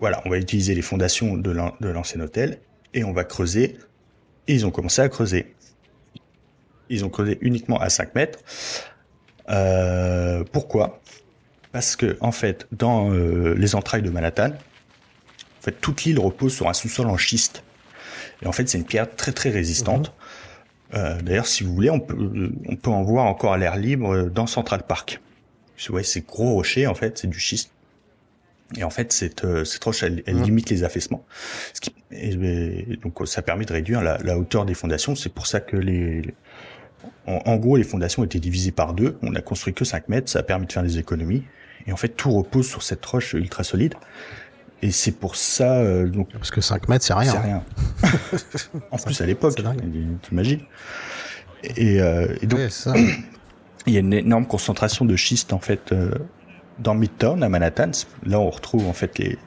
[0.00, 2.58] voilà, on va utiliser les fondations de l'ancien hôtel
[2.94, 3.76] et on va creuser.
[4.48, 5.54] Et ils ont commencé à creuser.
[6.88, 8.38] Ils ont creusé uniquement à 5 mètres.
[9.48, 11.00] Euh, pourquoi?
[11.72, 16.54] Parce que en fait, dans euh, les entrailles de Manhattan, en fait, toute l'île repose
[16.54, 17.62] sur un sous-sol en schiste.
[18.42, 20.08] Et en fait, c'est une pierre très très résistante.
[20.92, 20.98] Mhm.
[20.98, 24.24] Euh, D'ailleurs, si vous voulez, on peut, on peut en voir encore à l'air libre
[24.24, 25.20] dans Central Park.
[25.88, 27.72] Ouais, c'est gros rochers, en fait, c'est du schiste.
[28.76, 30.44] Et en fait, cette, euh, cette roche, elle, elle mhm.
[30.44, 31.24] limite les affaissements.
[31.74, 32.36] Ce qui, et,
[33.02, 35.14] donc, ça permet de réduire la, la hauteur des fondations.
[35.14, 36.22] C'est pour ça que les,
[37.26, 39.18] en, gros, les fondations étaient divisées par deux.
[39.22, 40.30] On n'a construit que 5 mètres.
[40.30, 41.44] Ça a permis de faire des économies.
[41.86, 43.94] Et en fait, tout repose sur cette roche ultra solide.
[44.82, 45.78] Et c'est pour ça.
[45.78, 47.32] Euh, donc, Parce que 5 mètres, c'est rien.
[47.32, 47.64] C'est rien.
[48.90, 49.54] en plus, à l'époque,
[50.22, 50.62] t'imagines.
[51.76, 52.60] Et, euh, et donc,
[53.86, 56.10] il y a une énorme concentration de schiste en fait euh,
[56.78, 57.90] dans Midtown à Manhattan.
[58.24, 59.38] Là, on retrouve en fait les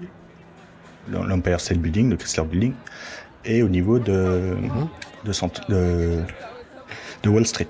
[1.10, 2.74] l'Empire State Building, le Chrysler Building,
[3.44, 4.56] et au niveau de,
[5.24, 5.32] de,
[5.70, 6.24] de,
[7.24, 7.68] de Wall Street.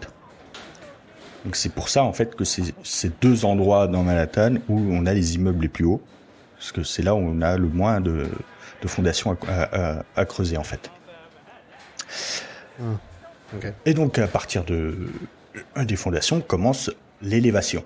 [1.43, 5.05] Donc c'est pour ça en fait que c'est ces deux endroits dans Manhattan où on
[5.05, 6.01] a les immeubles les plus hauts,
[6.57, 8.27] parce que c'est là où on a le moins de,
[8.81, 10.89] de fondations à, à, creuser en fait.
[12.81, 12.83] Ah,
[13.85, 14.95] Et donc à partir de
[15.77, 16.91] des fondations commence
[17.21, 17.83] l'élévation.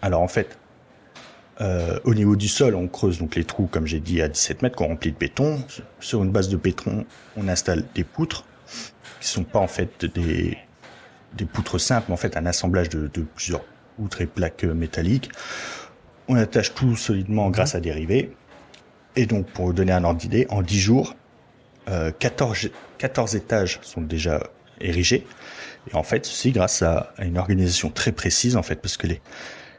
[0.00, 0.56] Alors en fait,
[1.60, 4.62] euh, au niveau du sol, on creuse donc les trous, comme j'ai dit, à 17
[4.62, 5.60] mètres, qu'on remplit de béton.
[6.00, 7.04] Sur une base de béton,
[7.36, 8.44] on installe des poutres,
[9.20, 10.56] qui sont pas en fait des,
[11.36, 13.64] des poutres simples, mais en fait un assemblage de, plusieurs
[13.96, 15.30] poutres et plaques métalliques.
[16.28, 18.30] On attache tout solidement grâce à des rivets.
[19.16, 21.16] Et donc, pour vous donner un ordre d'idée, en 10 jours,
[21.86, 22.68] 14, euh,
[22.98, 24.40] 14 étages sont déjà
[24.80, 25.26] érigés.
[25.90, 29.20] Et en fait, c'est grâce à, une organisation très précise, en fait, parce que les,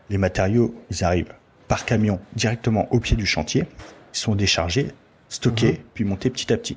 [0.10, 1.34] les matériaux, ils arrivent
[1.70, 3.64] par camion directement au pied du chantier.
[4.14, 4.90] Ils sont déchargés,
[5.30, 5.78] stockés, mhm.
[5.94, 6.76] puis montés petit à petit.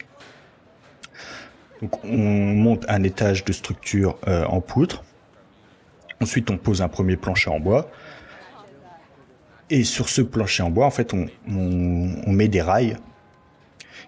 [1.81, 5.03] Donc on monte un étage de structure euh, en poutre.
[6.21, 7.91] Ensuite, on pose un premier plancher en bois.
[9.71, 12.99] Et sur ce plancher en bois, en fait, on, on, met des rails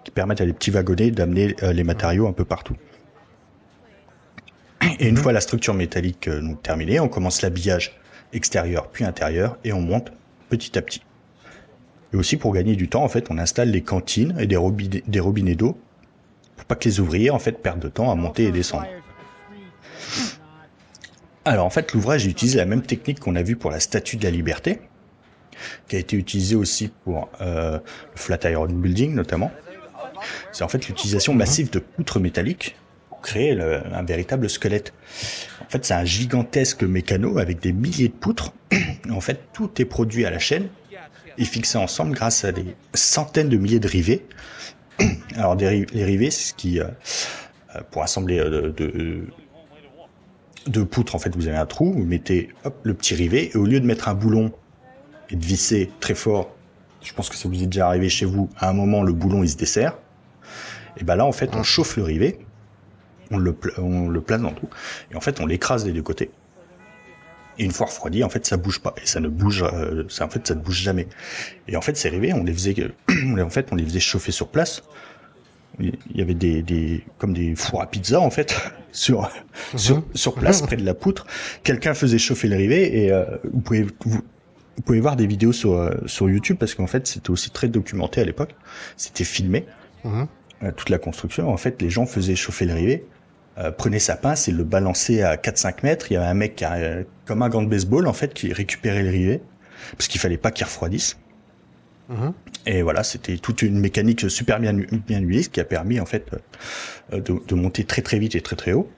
[0.03, 2.77] qui permettent à des petits wagonnets d'amener euh, les matériaux un peu partout.
[4.99, 5.21] Et une mhm.
[5.21, 7.99] fois la structure métallique euh, terminée, on commence l'habillage
[8.33, 10.11] extérieur puis intérieur et on monte
[10.57, 11.01] petit à petit.
[12.13, 15.03] Et aussi pour gagner du temps, en fait, on installe les cantines et des robinets,
[15.07, 15.77] des d'eau
[16.55, 18.87] pour pas que les ouvriers en fait perdent de temps à monter et descendre.
[21.43, 24.23] Alors en fait, l'ouvrage utilise la même technique qu'on a vu pour la Statue de
[24.23, 24.79] la Liberté,
[25.87, 29.51] qui a été utilisée aussi pour euh, le Flatiron Building notamment.
[30.53, 32.75] C'est en fait l'utilisation massive de poutres métalliques
[33.25, 34.93] créer un véritable squelette.
[35.61, 38.53] En fait, c'est un gigantesque mécano avec des milliers de poutres.
[39.09, 40.67] En fait, tout est produit à la chaîne
[41.37, 44.25] et fixé ensemble grâce à des centaines de milliers de rivets.
[45.35, 46.85] Alors, des, les rivets, c'est ce qui, euh,
[47.75, 49.27] euh, pour assembler euh, de,
[50.67, 53.57] de, poutres, en fait, vous avez un trou, vous mettez hop, le petit rivet, et
[53.57, 54.53] au lieu de mettre un boulon
[55.29, 56.55] et de visser très fort,
[57.01, 59.43] je pense que ça vous est déjà arrivé chez vous, à un moment, le boulon,
[59.43, 59.97] il se dessert.
[60.97, 62.39] Et ben là, en fait, on chauffe le rivet,
[63.31, 64.69] on le, on le place dans trou,
[65.11, 66.31] et en fait, on l'écrase des deux côtés.
[67.57, 68.93] Et une fois refroidi, en fait, ça bouge pas.
[69.01, 71.07] Et ça ne bouge, euh, ça, en fait, ça ne bouge jamais.
[71.67, 72.75] Et en fait, c'est arrivé, on les faisait,
[73.41, 74.83] en fait, on les faisait chauffer sur place.
[75.79, 78.55] Il y avait des, des comme des fours à pizza, en fait,
[78.91, 79.79] sur, mhm.
[79.79, 81.25] sur, sur place, près de la poutre.
[81.63, 84.21] Quelqu'un faisait chauffer le rivet et euh, vous pouvez, vous,
[84.85, 88.21] pouvez voir des vidéos sur, euh, sur YouTube parce qu'en fait, c'était aussi très documenté
[88.21, 88.55] à l'époque.
[88.97, 89.65] C'était filmé.
[90.03, 90.27] Mhm.
[90.77, 91.51] toute la construction.
[91.51, 93.05] En fait, les gens faisaient chauffer le rivet
[93.57, 96.11] euh, prenait sa pince et le balançait à 4-5 mètres.
[96.11, 96.65] Il y avait un mec qui
[97.25, 99.41] comme un gant de baseball en fait qui récupérait le rivet
[99.91, 101.17] parce qu'il fallait pas qu'il refroidisse.
[102.09, 102.33] Mhm.
[102.67, 106.29] Et voilà, c'était toute une mécanique super bien bien huilée, qui a permis en fait
[107.13, 108.89] euh, de, de, monter très très vite et très très haut.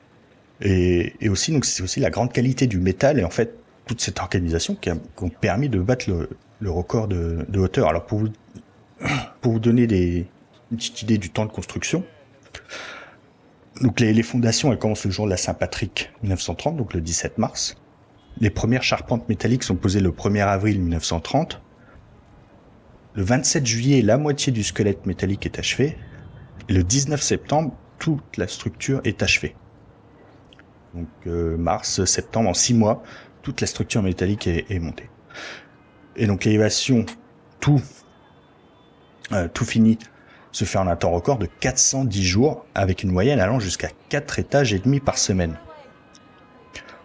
[0.62, 3.54] Et, et aussi donc c'est aussi la grande qualité du métal et en fait
[3.86, 4.98] toute cette organisation qui a,
[5.40, 7.88] permis de battre le, le record de, de, hauteur.
[7.88, 8.30] Alors pour vous
[9.42, 10.26] pour vous donner des,
[10.72, 12.04] une petite idée du temps de construction,
[13.82, 17.76] donc les, fondations, elles commencent le jour de la Saint-Patrick 1930, donc le 17 mars.
[18.40, 21.62] Les premières charpentes métalliques sont posées le 1er avril 1930.
[23.16, 25.98] Le 27 juillet, la moitié du squelette métallique est achevé.
[26.70, 29.56] Et le 19 septembre, toute la structure est achevée.
[30.94, 33.04] Donc mars, septembre, en six mois,
[33.42, 35.10] toute la structure métallique est, est montée.
[36.16, 37.06] Et donc l'élévation,
[37.60, 37.82] tout,
[39.54, 39.98] tout fini,
[40.58, 44.40] se fait en un temps record de 410 jours, avec une moyenne allant jusqu'à 4
[44.40, 45.56] étages et demi par semaine.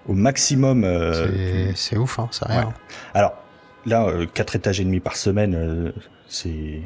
[0.09, 0.85] Au maximum.
[0.85, 2.73] Euh, c'est ouf, hein, c'est rien.
[3.13, 3.35] Alors
[3.85, 5.93] là, 4 euh, étages et demi par semaine, euh,
[6.29, 6.81] c'est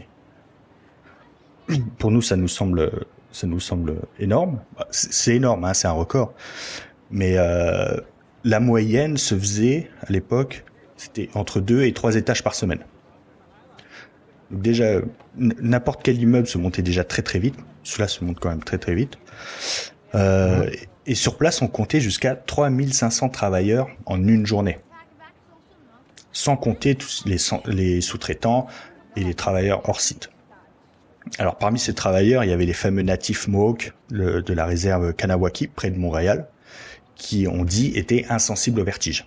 [1.99, 2.91] pour nous, ça nous semble,
[3.31, 4.59] ça nous semble énorme.
[4.77, 6.35] Bah, c'est énorme, hein, c'est un record.
[7.13, 7.37] Mais
[8.43, 10.65] la moyenne se faisait à l'époque,
[10.97, 12.81] c'était entre 2 et 3 étages par semaine
[14.51, 15.01] déjà,
[15.37, 17.57] n'importe quel immeuble se montait déjà très très vite.
[17.83, 19.19] Cela se monte quand même très très vite.
[20.15, 20.71] Euh,
[21.07, 24.79] et sur place, on comptait jusqu'à 3500 travailleurs en une journée.
[26.33, 28.67] Sans compter tous les, les sous-traitants
[29.15, 30.31] et les travailleurs hors site.
[31.39, 35.67] Alors parmi ces travailleurs, il y avait les fameux natifs Mohawks de la réserve Kanawaki,
[35.67, 36.49] près de Montréal,
[37.17, 39.27] qui ont dit étaient insensibles au vertige.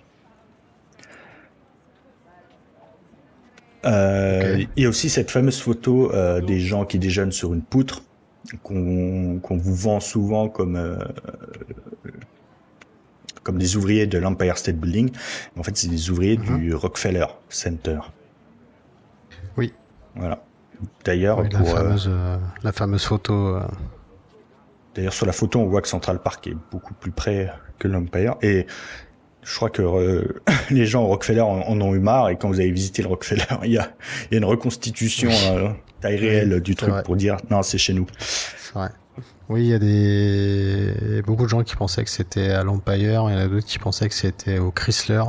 [3.86, 7.62] Euh, Il y a aussi cette fameuse photo euh, des gens qui déjeunent sur une
[7.62, 8.02] poutre
[8.62, 10.96] qu'on qu'on vous vend souvent comme euh,
[13.42, 15.10] comme des ouvriers de l'Empire State Building.
[15.56, 16.58] En fait, c'est des ouvriers mhm.
[16.58, 17.98] du Rockefeller Center.
[19.56, 19.72] Oui.
[20.14, 20.42] Voilà.
[21.04, 23.58] D'ailleurs, la, fameuse, euh, la fameuse photo.
[24.94, 28.36] D'ailleurs, sur la photo, on voit que Central Park est beaucoup plus près que l'Empire.
[28.42, 28.66] Et
[29.42, 32.60] je crois que euh, les gens au Rockefeller en, ont eu marre et quand vous
[32.60, 33.90] avez visité le Rockefeller, il y a,
[34.30, 37.92] il y a une reconstitution euh, taille réelle du truc pour dire non, c'est chez
[37.92, 38.06] nous.
[38.74, 38.90] Vrai.
[39.48, 43.32] Oui, il y a des beaucoup de gens qui pensaient que c'était à l'Empire, il
[43.32, 45.24] y en a d'autres qui pensaient que c'était au Chrysler.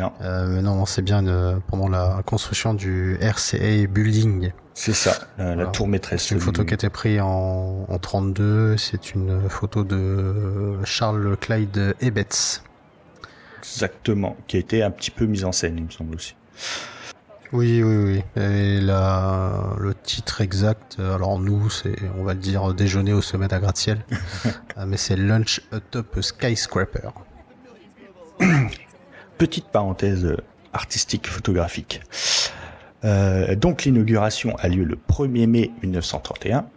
[0.00, 0.10] non.
[0.22, 1.22] Euh, mais non, c'est bien
[1.66, 4.52] pendant la construction du RCA Building.
[4.72, 6.22] C'est ça, la tour maîtresse.
[6.22, 8.78] C'est une photo qui a été prise en, en 32.
[8.78, 12.62] C'est une photo de Charles Clyde Ebets.
[13.74, 16.34] Exactement, qui a été un petit peu mise en scène, il me semble aussi.
[17.52, 18.42] Oui, oui, oui.
[18.42, 23.48] Et la, le titre exact, alors nous, c'est, on va le dire, déjeuner au sommet
[23.48, 24.04] d'un gratte-ciel,
[24.76, 27.10] ah, mais c'est Lunch atop Skyscraper.
[29.38, 30.36] Petite parenthèse
[30.72, 32.02] artistique photographique.
[33.04, 36.68] Euh, donc l'inauguration a lieu le 1er mai 1931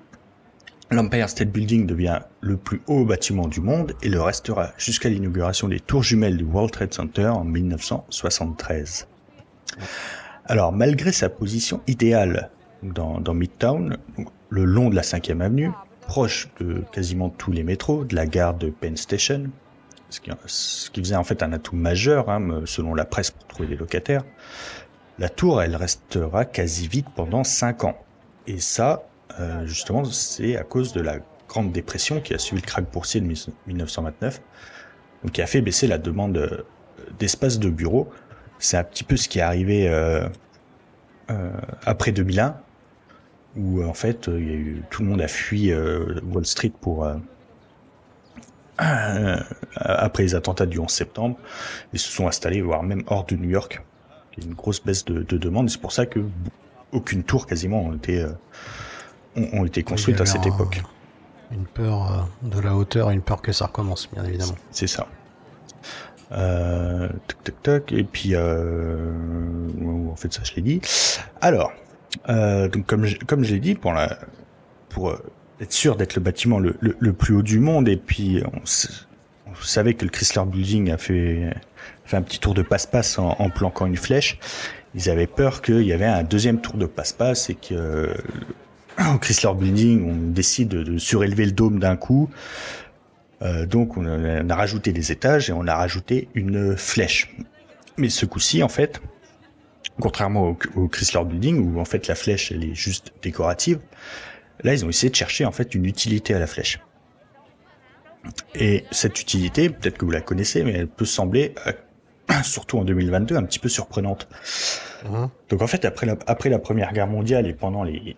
[0.91, 5.69] L'Empire State Building devient le plus haut bâtiment du monde et le restera jusqu'à l'inauguration
[5.69, 9.07] des tours jumelles du World Trade Center en 1973.
[10.47, 12.51] Alors, malgré sa position idéale
[12.83, 13.95] dans, Midtown,
[14.49, 15.71] le long de la 5e avenue,
[16.07, 19.49] proche de quasiment tous les métros, de la gare de Penn Station,
[20.09, 23.77] ce qui, faisait en fait un atout majeur, hein, selon la presse, pour trouver des
[23.77, 24.25] locataires,
[25.19, 27.97] la tour, elle restera quasi vide pendant 5 ans.
[28.45, 29.03] Et ça,
[29.39, 31.17] euh, justement, c'est à cause de la
[31.47, 34.41] Grande Dépression qui a suivi le krach boursier de 1929,
[35.23, 36.63] donc qui a fait baisser la demande euh,
[37.19, 38.09] d'espace de bureau.
[38.59, 40.27] C'est un petit peu ce qui est arrivé euh,
[41.85, 42.55] après 2001,
[43.55, 44.29] où en fait,
[44.89, 47.07] tout le monde a fui Wall Street pour
[48.77, 51.37] après les attentats du 11 septembre,
[51.93, 53.81] ils se sont installés, voire même hors de New York.
[54.37, 55.69] Il y a une grosse baisse de, de demande.
[55.69, 56.19] C'est pour ça que
[56.91, 57.97] aucune tour quasiment n'a
[59.35, 60.81] ont, été construites à cette époque.
[61.51, 64.55] Une peur euh, de la hauteur une peur que ça recommence, bien évidemment.
[64.71, 65.07] C'est ça.
[66.31, 67.09] Euh,
[67.89, 69.11] et puis, euh,
[70.09, 70.81] en fait, ça, je l'ai dit.
[71.41, 71.73] Alors,
[72.29, 74.17] euh, donc comme je, comme je l'ai dit, pour la,
[74.89, 75.13] pour
[75.59, 79.93] être sûr d'être le bâtiment le, le, plus haut du monde, et puis on, savait
[79.93, 81.51] que le Chrysler Building a fait,
[82.05, 84.39] fait un petit tour de passe-passe en, en, planquant une flèche.
[84.95, 88.13] Ils avaient peur qu'il y avait un deuxième tour de passe-passe et que
[89.09, 92.29] au Chrysler Building, on décide de surélever le dôme d'un coup.
[93.41, 97.35] Euh, donc on a, rajouté des étages et on a rajouté une flèche.
[97.97, 99.01] Mais ce coup-ci, en fait,
[99.99, 103.79] contrairement au, Chrysler Building où en fait la flèche elle est juste décorative,
[104.63, 106.79] là ils ont essayé de chercher en fait une utilité à la flèche.
[108.53, 111.73] Et cette utilité, peut-être que vous la connaissez, mais elle peut sembler, euh,
[112.43, 114.27] surtout en 2022, un petit peu surprenante.
[115.03, 115.25] Mmh.
[115.49, 118.15] Donc en fait, après la, après la Première Guerre mondiale et pendant les,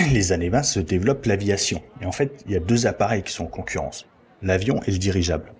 [0.12, 1.82] les années 20 se développe l'aviation.
[2.00, 4.06] Et en fait, il y a deux appareils qui sont en concurrence.
[4.42, 5.52] L'avion et le dirigeable.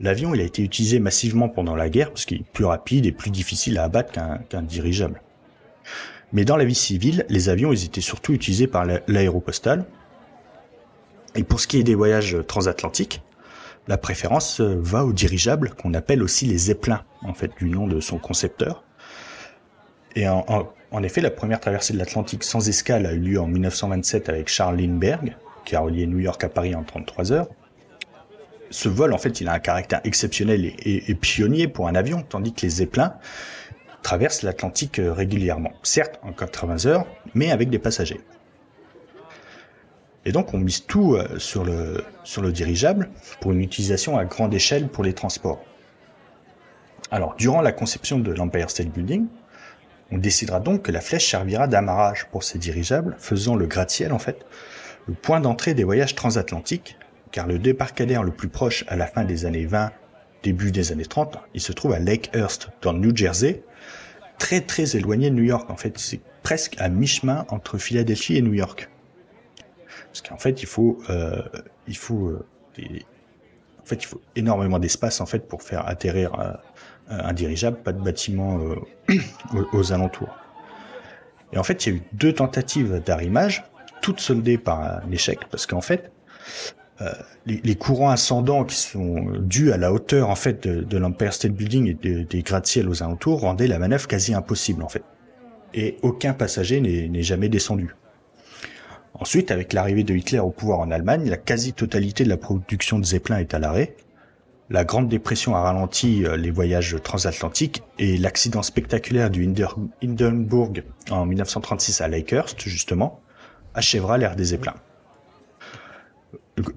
[0.00, 3.12] L'avion, il a été utilisé massivement pendant la guerre parce qu'il est plus rapide et
[3.12, 5.20] plus difficile à abattre qu'un dirigeable.
[6.32, 9.86] Mais dans la vie civile, les avions, ils étaient surtout utilisés par l'aéropostale.
[11.34, 13.22] Et pour ce qui est des voyages transatlantiques,
[13.88, 18.00] la préférence va aux dirigeables qu'on appelle aussi les zeppelins, en fait, du nom de
[18.00, 18.84] son concepteur.
[20.14, 20.26] Et
[21.02, 24.76] effet, la première traversée de l'Atlantique sans escale a eu lieu en 1927 avec Charles
[24.76, 27.48] Lindbergh, qui a relié New York à Paris en 33 heures.
[28.70, 32.52] ce vol, en fait, il a un caractère exceptionnel et, pionnier pour un avion, tandis
[32.52, 33.14] que les zeppelins
[34.02, 35.72] traversent l'Atlantique euh, régulièrement.
[35.82, 38.20] Certes, en 80 heures, mais avec des passagers.
[40.24, 44.24] Et donc, on mise tout euh, sur le, sur le dirigeable pour une utilisation à
[44.24, 45.62] grande échelle pour les transports.
[47.10, 49.26] Alors, durant la conception de l'Empire State Building,
[50.10, 54.18] on décidera donc que la flèche servira d'amarrage pour ces dirigeables, faisant le gratte-ciel, en
[54.18, 54.46] fait,
[55.06, 56.96] le point d'entrée des voyages transatlantiques
[57.30, 59.92] car le débarcadère le plus proche à la fin des années 20,
[60.42, 63.62] début des années 30, il se trouve à Lakehurst, dans New Jersey,
[64.38, 65.68] très très éloigné de New York.
[65.70, 68.88] En fait, c'est presque à mi-chemin entre Philadelphie et New York.
[70.06, 71.42] Parce qu'en fait, il faut, euh,
[71.86, 72.46] il faut, euh,
[72.78, 76.52] en fait, il faut énormément d'espace en fait pour faire atterrir euh,
[77.10, 79.18] un dirigeable, pas de bâtiment euh,
[79.54, 80.34] aux, aux, alentours.
[81.52, 83.64] Et en fait, il y a eu deux tentatives d'arrimage,
[84.02, 86.10] toutes soldées par un échec, parce qu'en fait,
[87.00, 87.12] euh,
[87.46, 91.86] les, courants ascendants qui sont dus à la hauteur en fait de, l'Empire State Building
[92.02, 95.04] et des gratte-ciel aux alentours rendaient la manœuvre quasi impossible en fait.
[95.74, 97.94] Et aucun passager n'est jamais descendu.
[99.14, 103.04] Ensuite, avec l'arrivée de Hitler au pouvoir en Allemagne, la quasi-totalité de la production de
[103.04, 103.94] Zeppelin est à l'arrêt.
[104.70, 109.44] La Grande Dépression a ralenti euh, les voyages transatlantiques et l'accident spectaculaire du
[110.02, 113.20] Hindenburg en 1936 à Lakehurst, justement,
[113.74, 114.74] achèvera l'ère des Zeppelins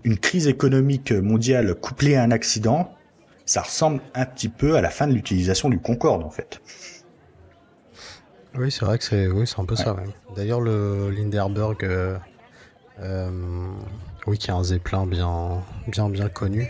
[0.03, 2.91] une crise économique mondiale couplée à un accident,
[3.45, 6.61] ça ressemble un petit peu à la fin de l'utilisation du Concorde en fait.
[8.55, 9.95] Oui, c'est vrai que c'est oui, c'est un peu ça.
[10.35, 12.17] D'ailleurs, le Linderberg, euh,
[12.99, 13.29] euh,
[14.27, 16.69] oui, qui est un Zeppelin bien, bien, bien connu.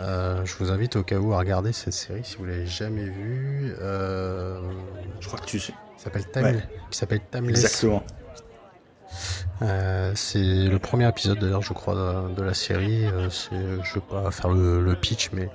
[0.00, 3.04] Euh, je vous invite au cas où à regarder cette série si vous l'avez jamais
[3.04, 3.74] vue.
[3.78, 5.72] je crois que tu sais.
[5.96, 6.04] Qui
[6.98, 7.64] s'appelle Timeless.
[7.64, 8.04] Exactement.
[9.62, 13.06] Euh, c'est le premier épisode d'ailleurs je crois de, la série.
[13.06, 15.50] Euh, je vais pas faire le, pitch mais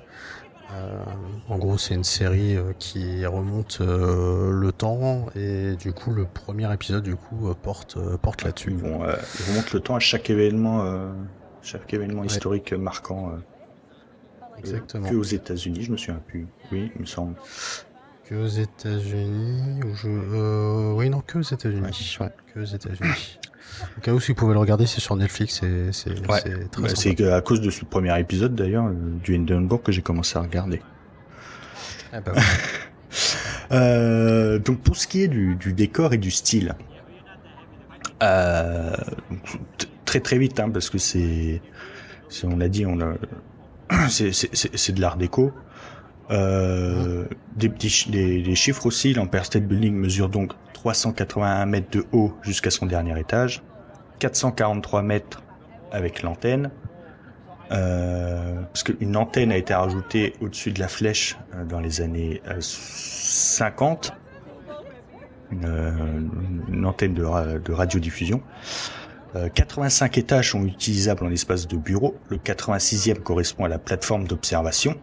[0.72, 1.04] euh,
[1.48, 7.04] en gros c'est une série qui remonte le temps et du coup le premier épisode
[7.04, 8.72] du coup porte porte là-dessus.
[8.72, 11.12] Bon, ils remontent le temps à chaque événement
[11.62, 13.32] chaque événement historique marquant.
[14.58, 15.08] Exactement.
[15.08, 16.46] que aux États-Unis, je me souviens plus.
[16.72, 17.34] Oui, il me semble.
[18.24, 20.92] Que aux États-Unis, je...
[20.94, 21.90] oui non que aux États-Unis,
[22.54, 23.38] que aux États-Unis.
[23.98, 25.60] Au cas où, si vous pouvez le regarder, c'est sur Netflix.
[25.60, 26.14] C'est
[26.94, 30.42] C'est à cause de ce premier épisode, d'ailleurs, euh, du Hindenburg, que j'ai commencé à
[30.42, 30.80] regarder.
[32.12, 32.32] Ah bah
[33.72, 36.74] euh, donc, pour ce qui est du, décor et du style,
[38.22, 38.94] euh,
[40.04, 41.60] très très vite, hein, parce que c'est,
[42.44, 43.14] on l'a dit, on a,
[44.08, 45.52] c'est de l'art déco.
[46.30, 47.24] Euh,
[47.56, 52.70] des petits des, chiffres aussi, l'Empire State Building mesure donc 381 mètres de haut jusqu'à
[52.70, 53.62] son dernier étage,
[54.20, 55.42] 443 mètres
[55.92, 56.70] avec l'antenne,
[57.72, 62.40] euh, parce qu'une antenne a été rajoutée au-dessus de la flèche euh, dans les années
[62.58, 64.14] 50,
[65.50, 68.42] une, antenne de, de radiodiffusion.
[69.54, 74.96] 85 étages sont utilisables en espace de bureau, le 86e correspond à la plateforme d'observation,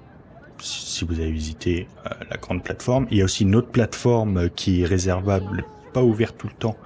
[0.60, 3.08] si vous avez visité euh, la grande plateforme.
[3.12, 6.78] Il y a aussi une autre plateforme qui est réservable, pas ouverte tout le temps,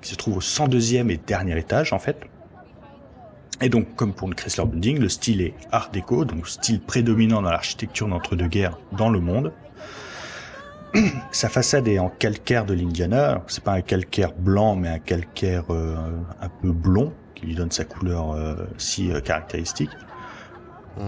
[0.00, 2.16] qui se trouve au 102e et dernier étage en fait.
[3.62, 7.42] Et donc, comme pour le Chrysler Building, le style est Art déco, donc style prédominant
[7.42, 9.52] dans l'architecture d'entre-deux-guerres dans le monde.
[11.30, 13.42] Sa façade est en calcaire de l'Indiana.
[13.46, 15.96] C'est pas un calcaire blanc, mais un calcaire euh,
[16.40, 19.90] un peu blond qui lui donne sa couleur euh, si caractéristique.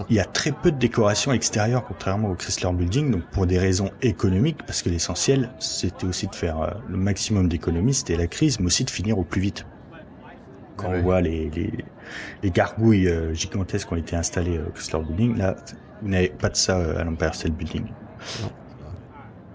[0.09, 3.59] Il y a très peu de décoration extérieure, contrairement au Chrysler Building, donc pour des
[3.59, 8.27] raisons économiques, parce que l'essentiel, c'était aussi de faire euh, le maximum d'économies, c'était la
[8.27, 9.66] crise, mais aussi de finir au plus vite.
[10.77, 11.73] Quand on voit les, les,
[12.42, 15.57] les gargouilles euh, gigantesques qui ont été installées au Chrysler Building, là,
[16.01, 17.87] vous n'avez pas de ça euh, à l'Empire State Building.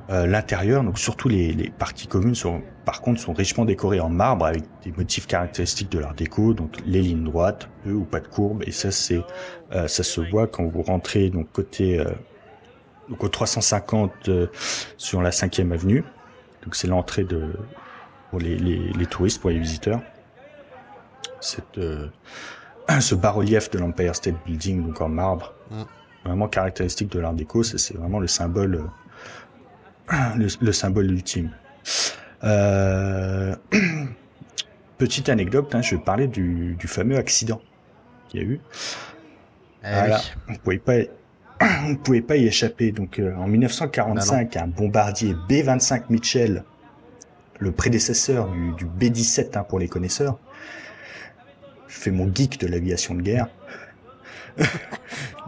[0.10, 4.10] Euh, l'intérieur, donc surtout les, les, parties communes, sont, par contre, sont richement décorées en
[4.10, 8.22] marbre avec des motifs caractéristiques de l'art déco, donc les lignes droites, peu ou pas
[8.22, 9.22] de courbe, et ça c'est,
[9.74, 12.06] euh, ça se voit quand vous rentrez donc côté, euh,
[13.10, 14.30] donc au 350
[14.96, 16.06] sur la 5e avenue,
[16.64, 17.52] donc c'est l'entrée de
[18.30, 20.02] pour les, les, les, touristes, pour les visiteurs.
[21.42, 21.80] Cette,
[23.00, 25.82] ce bas-relief de l'Empire State Building, donc en marbre, mm.
[26.24, 28.86] vraiment caractéristique de l'art déco, c'est vraiment le symbole
[30.10, 31.52] le, symbole ultime.
[32.44, 33.56] Euh...
[34.98, 37.62] Petite anecdote, hein, je vais parler du, du fameux accident
[38.30, 38.60] qu'il y a eu.
[39.84, 40.94] Eh voilà, on pouvait pas,
[41.86, 42.92] on ne pouvait pas y échapper.
[42.92, 46.64] Donc, euh, en 1945, un bombardier B-25 Mitchell,
[47.60, 50.40] le prédécesseur du, du B-17 hein, pour les connaisseurs,
[51.88, 53.50] je fais mon geek de l'aviation de guerre,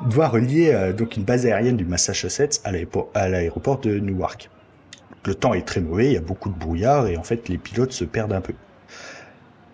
[0.10, 4.50] doit relier donc une base aérienne du Massachusetts à l'aéroport de Newark.
[5.26, 7.58] Le temps est très mauvais, il y a beaucoup de brouillard et en fait les
[7.58, 8.54] pilotes se perdent un peu.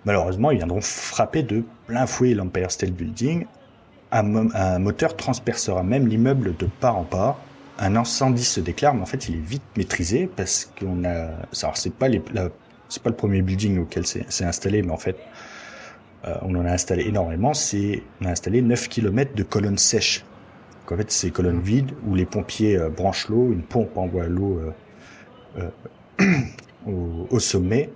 [0.05, 3.45] Malheureusement, ils viendront frapper de plein fouet l'Empire State Building.
[4.11, 7.39] Un, moteur transpercera même l'immeuble de part en part.
[7.79, 11.31] Un incendie se déclare, mais en fait, il est vite maîtrisé parce qu'on a.
[11.61, 12.21] Alors, c'est pas les,
[12.87, 15.19] c'est pas le premier building auquel c'est installé, mais en fait, euh,
[16.41, 17.53] on en a installé énormément.
[17.53, 20.25] C'est, on a installé 9 km de colonnes sèches.
[20.81, 24.27] Donc, en fait, c'est colonnes vides où les pompiers euh, branchent l'eau, une pompe envoie
[24.27, 24.61] l'eau
[25.57, 25.69] euh,
[26.87, 27.89] au, au, sommet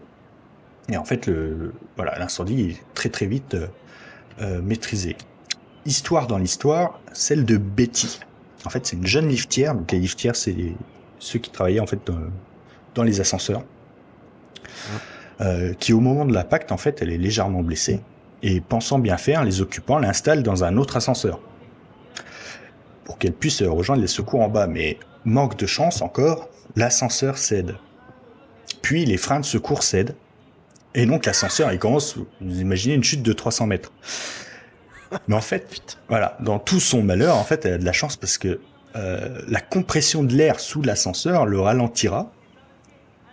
[0.91, 3.67] et en fait, le, voilà, l'incendie est très très vite euh,
[4.41, 5.15] euh, maîtrisé.
[5.85, 8.19] Histoire dans l'histoire, celle de Betty.
[8.65, 9.75] En fait, c'est une jeune liftière.
[9.75, 10.55] Donc les liftières, c'est
[11.19, 11.99] ceux qui travaillaient en fait
[12.95, 13.63] dans, les ascenseurs.
[15.39, 18.01] Euh, qui au moment de l'impact, en fait, elle est légèrement blessée.
[18.41, 21.39] Et pensant bien faire, les occupants l'installent dans un autre ascenseur.
[23.03, 24.67] Pour qu'elle puisse rejoindre les secours en bas.
[24.67, 27.75] Mais manque de chance encore, l'ascenseur cède.
[28.81, 30.15] Puis les freins de secours cèdent
[30.95, 33.91] et donc l'ascenseur, il commence, vous imaginez une chute de 300 mètres.
[35.27, 38.15] Mais en fait, voilà, dans tout son malheur, en fait, elle a de la chance
[38.15, 38.59] parce que
[38.95, 42.31] euh, la compression de l'air sous l'ascenseur le ralentira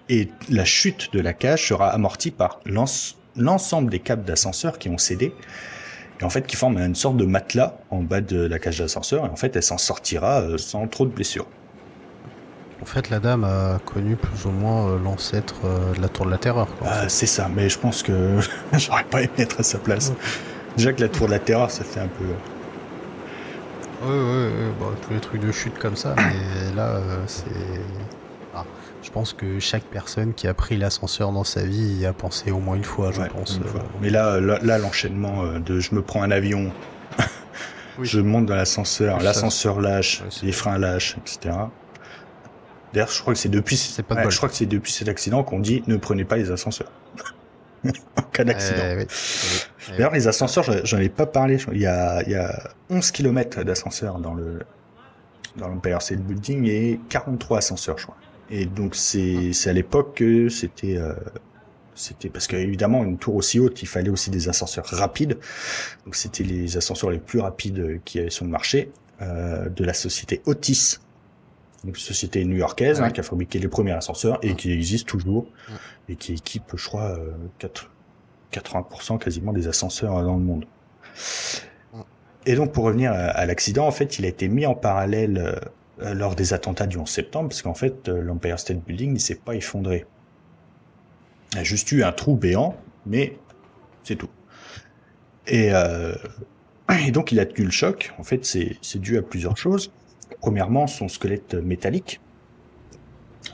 [0.09, 2.61] et la chute de la cage sera amortie par
[3.37, 5.35] l'ensemble des câbles d'ascenseur qui ont cédé
[6.21, 9.27] et en fait qui forment une sorte de matelas en bas de la cage d'ascenseur
[9.27, 11.47] et en fait elle s'en sortira euh, sans trop de blessures.
[12.83, 16.27] En fait, la dame a connu plus ou moins euh, l'ancêtre euh, de la tour
[16.27, 16.69] de la terreur.
[16.85, 18.39] Ah, c'est ça, mais je pense que
[18.75, 20.13] j'aurais pas aimé être à sa place.
[20.77, 22.27] Déjà que la tour de la terreur, ça fait un peu.
[24.03, 24.87] Oui, oui, oui.
[25.03, 27.45] tous les trucs de chute comme ça, mais là, euh, c'est.
[29.07, 32.51] Je pense que chaque personne qui a pris l'ascenseur dans sa vie y a pensé
[32.51, 33.61] au moins une fois, je pense.
[34.03, 36.73] Mais là, là, l'enchaînement de je me prends un avion,
[38.03, 41.55] je monte dans l'ascenseur, l'ascenseur lâche, les freins lâchent, etc.
[42.93, 45.85] D'ailleurs, je crois que c'est depuis, je crois que c'est depuis cet accident qu'on dit
[45.87, 46.91] ne prenez pas les ascenseurs.
[48.17, 48.83] en cas d'accident.
[48.83, 49.07] Eh
[49.93, 51.59] D'ailleurs, les ascenseurs, j'en ai pas parlé.
[51.73, 54.63] Il y a, il y a 11 km d'ascenseurs dans le,
[55.57, 58.17] dans l'Empire State Building et 43 ascenseurs, je crois.
[58.51, 61.15] Et donc, c'est, c'est à l'époque que c'était, euh,
[61.95, 65.39] c'était parce qu'évidemment, une tour aussi haute, il fallait aussi des ascenseurs rapides.
[66.05, 68.91] Donc, c'était les ascenseurs les plus rapides qui avaient sur le marché,
[69.23, 70.99] euh, de la société Otis
[71.87, 75.47] une société new-yorkaise hein, qui a fabriqué les premiers ascenseurs et qui existe toujours
[76.09, 77.17] et qui équipe, je crois,
[78.53, 80.65] 80% euh, quasiment des ascenseurs dans le monde.
[82.45, 85.55] Et donc pour revenir à, l'accident, en fait, il a été mis en parallèle euh,
[85.99, 89.37] lors des attentats du 11 septembre, parce qu'en fait, euh, l'Empire State Building ne s'est
[89.37, 90.05] pas effondré.
[91.53, 92.77] Il a juste eu un trou béant,
[93.07, 93.39] mais
[94.05, 94.31] c'est tout.
[95.47, 95.71] Et,
[97.07, 98.13] et donc il a tenu le choc.
[98.19, 99.93] En fait, c'est dû à plusieurs choses.
[100.41, 102.21] Premièrement, son squelette métallique.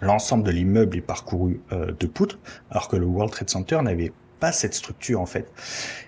[0.01, 2.38] L'ensemble de l'immeuble est parcouru euh, de poutres,
[2.70, 5.53] alors que le World Trade Center n'avait pas cette structure en fait.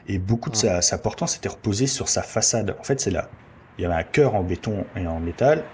[0.09, 2.75] Et beaucoup de sa, sa portance était reposée sur sa façade.
[2.81, 3.29] En fait, c'est là.
[3.79, 5.65] Il y avait un cœur en béton et en métal,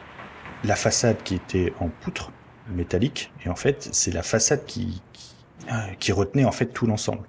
[0.64, 2.32] la façade qui était en poutre
[2.68, 5.02] métallique, et en fait, c'est la façade qui,
[5.98, 7.26] qui, retenait en fait tout l'ensemble.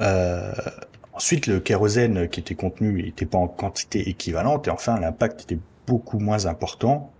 [0.00, 0.52] Euh,
[1.12, 5.58] ensuite, le kérosène qui était contenu n'était pas en quantité équivalente, et enfin, l'impact était
[5.86, 7.12] beaucoup moins important.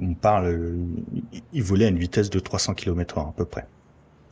[0.00, 0.78] On parle,
[1.52, 3.66] il volait à une vitesse de 300 km h à peu près.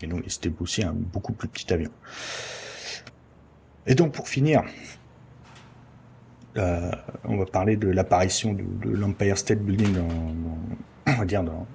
[0.02, 1.90] Et donc, c'était aussi un beaucoup plus petit avion.
[3.86, 4.64] Et donc, pour finir,
[6.56, 6.90] euh,
[7.24, 10.08] on va parler de l'apparition de, l'Empire State Building dans,
[11.14, 11.66] on va dire dans,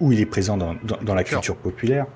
[0.00, 2.06] où il est présent dans, dans, la culture populaire.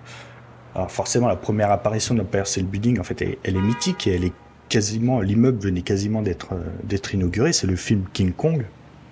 [0.75, 4.07] Alors forcément, la première apparition de l'Empire State Building, en fait, elle, elle, est mythique
[4.07, 4.33] et elle est
[4.69, 6.51] quasiment, l'immeuble venait quasiment d'être
[6.85, 7.53] d'être inauguré.
[7.53, 8.65] C'est le film King Kong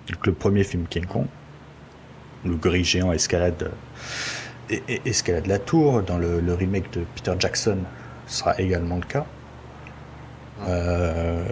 [0.07, 1.25] donc le premier film King Kong.
[2.45, 3.71] Le gris géant escalade,
[5.05, 6.01] escalade la tour.
[6.03, 7.79] Dans le, remake de Peter Jackson,
[8.25, 9.25] ce sera également le cas.
[10.61, 11.45] Euh,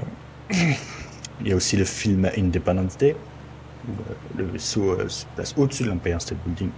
[0.51, 3.15] il y a aussi le film Independence Day,
[3.87, 6.69] où euh, le vaisseau euh, se place au-dessus de l'Empire State Building.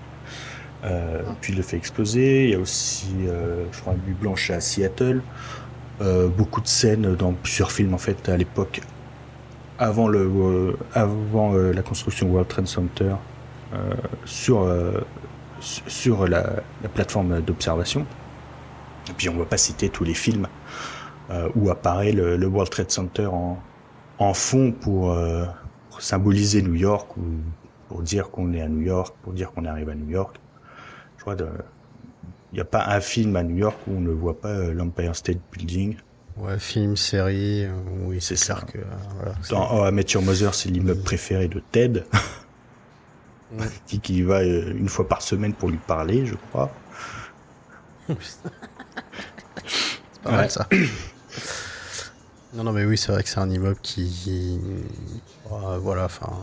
[1.42, 2.46] puis il le fait exploser.
[2.46, 5.22] Il y a aussi, je crois, une nuit blanche à Seattle.
[6.38, 8.82] beaucoup de scènes dans plusieurs films en fait à l'époque
[9.80, 13.16] avant, le, euh, avant euh, la construction World Trade Center
[13.74, 13.94] euh,
[14.26, 14.68] sur,
[15.60, 16.64] sur la,
[16.94, 18.06] plateforme d'observation.
[19.10, 20.48] Et puis on ne va pas citer tous les films
[21.56, 23.60] où apparaît le, World Trade Center en,
[24.20, 25.16] en fond pour,
[26.00, 27.24] symboliser New York ou
[27.88, 30.38] pour dire qu'on est à New York, pour dire qu'on arrive à New York.
[31.18, 31.34] Je
[32.54, 35.16] il n'y a pas un film à New York où on ne voit pas l'Empire
[35.16, 35.98] State Building
[36.38, 37.66] Ouais, film, série,
[38.06, 38.62] oui, c'est ça.
[38.72, 38.78] Que,
[39.16, 42.04] voilà, Dans Oh, Met Your Mother, c'est l'immeuble préféré de Ted.
[43.88, 46.70] Qu'il y va une fois par semaine pour lui parler, je crois.
[48.08, 48.52] c'est
[50.24, 50.68] pas mal ça.
[52.58, 54.60] Non, non, mais oui, c'est vrai que c'est un immeuble qui.
[55.46, 56.34] voilà, enfin.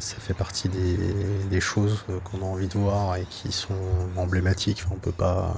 [0.00, 3.74] Ça fait partie des, choses qu'on a envie de voir et qui sont
[4.16, 4.84] emblématiques.
[4.90, 5.56] on peut pas.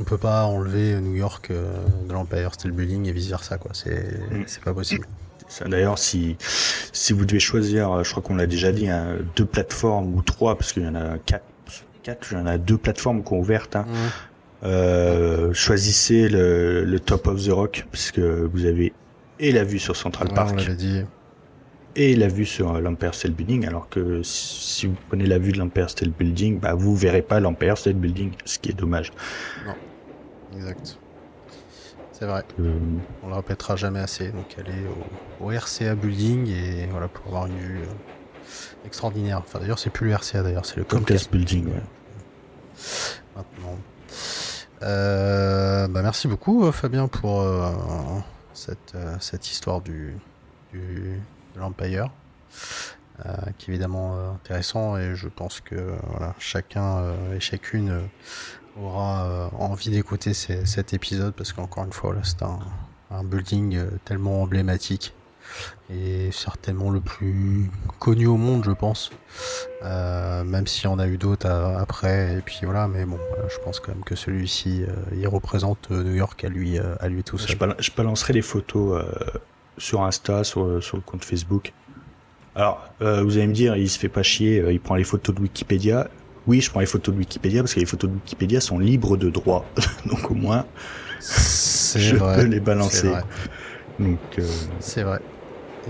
[0.00, 1.72] On peut pas enlever New York euh,
[2.06, 3.70] de l'Empire State Building et vice versa, quoi.
[3.72, 4.44] C'est, mm.
[4.46, 5.06] c'est pas possible.
[5.64, 6.36] D'ailleurs, si,
[6.92, 10.58] si vous devez choisir, je crois qu'on l'a déjà dit, hein, deux plateformes ou trois,
[10.58, 11.46] parce qu'il y en a quatre,
[12.02, 13.76] quatre, il y en a deux plateformes qui ont ouvertes.
[13.76, 13.86] Hein.
[14.62, 18.94] Euh, choisissez le, le, Top of the Rock puisque vous avez
[19.38, 20.66] et la vue sur Central Park
[21.94, 25.58] et la vue sur l'Empire State Building alors que si vous prenez la vue de
[25.58, 29.12] l'Empire State Building bah vous verrez pas l'Empire State Building ce qui est dommage.
[29.66, 29.74] Non.
[30.56, 30.98] Exact.
[32.12, 32.42] C'est vrai.
[32.60, 32.72] Euh...
[33.22, 34.28] on le répétera jamais assez.
[34.28, 34.86] Donc aller
[35.40, 39.38] au, RCA Building et voilà pour avoir une vue euh, extraordinaire.
[39.38, 41.82] Enfin d'ailleurs c'est plus le RCA d'ailleurs c'est le Comcast, Building ouais.
[43.36, 43.76] maintenant
[44.82, 47.72] euh, bah merci beaucoup euh, Fabien pour euh,
[48.52, 50.14] cette, histoire du,
[50.74, 51.18] de
[51.56, 52.10] l'Empire,
[53.58, 55.94] qui est évidemment intéressant et je pense que
[56.38, 57.02] chacun
[57.34, 58.02] et chacune
[58.80, 65.14] aura envie d'écouter cet épisode parce qu'encore une fois c'est un building tellement emblématique
[65.88, 69.10] et certainement le plus connu au monde, je pense.
[69.84, 73.18] Euh, même s'il y en a eu d'autres après, et puis voilà, mais bon,
[73.48, 77.08] je pense quand même que celui-ci, euh, il représente New York à lui, euh, à
[77.08, 77.56] lui tout seul.
[77.78, 79.04] Je, balancerai les photos
[79.78, 81.72] sur Insta, sur, sur le compte Facebook.
[82.56, 85.40] Alors, vous allez me dire, il se fait pas chier, il prend les photos de
[85.40, 86.08] Wikipédia.
[86.46, 89.16] Oui, je prends les photos de Wikipédia parce que les photos de Wikipédia sont libres
[89.16, 89.66] de droit,
[90.06, 90.64] donc au moins,
[91.20, 93.12] je peux les balancer.
[93.98, 94.18] Donc,
[94.80, 95.20] c'est vrai.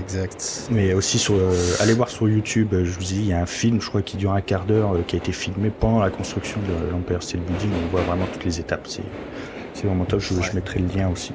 [0.00, 0.68] Exact.
[0.70, 3.46] Mais aussi sur, euh, allez voir sur YouTube, je vous dis, il y a un
[3.46, 6.10] film, je crois, qui dure un quart d'heure, euh, qui a été filmé pendant la
[6.10, 7.70] construction de l'Empire State Building.
[7.84, 8.86] On voit vraiment toutes les étapes.
[8.86, 10.20] C'est, vraiment top.
[10.20, 11.32] Je, je, mettrai le lien aussi.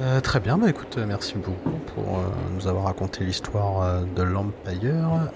[0.00, 2.22] Euh, très bien, bah écoute, merci beaucoup pour
[2.54, 5.30] nous avoir raconté l'histoire de l'Empire.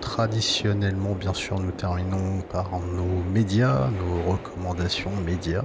[0.00, 5.64] traditionnellement, bien sûr, nous terminons par nos médias, nos recommandations médias.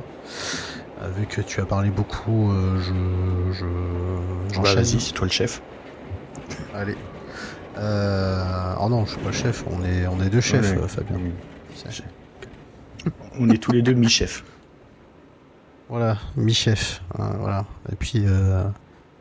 [1.02, 4.76] Euh, vu que tu as parlé beaucoup, euh, je, je j'enchaîne.
[4.76, 5.62] Bah, vas-y, c'est toi le chef.
[6.74, 6.96] Allez.
[7.78, 8.74] Euh...
[8.82, 9.64] Oh non, je suis pas le chef.
[9.68, 11.18] On est, on est deux chefs, Fabien.
[13.40, 14.44] On est tous les deux mi-chefs.
[15.88, 17.02] Voilà, mi-chef.
[17.18, 17.66] Hein, voilà.
[17.92, 18.64] Et puis, euh,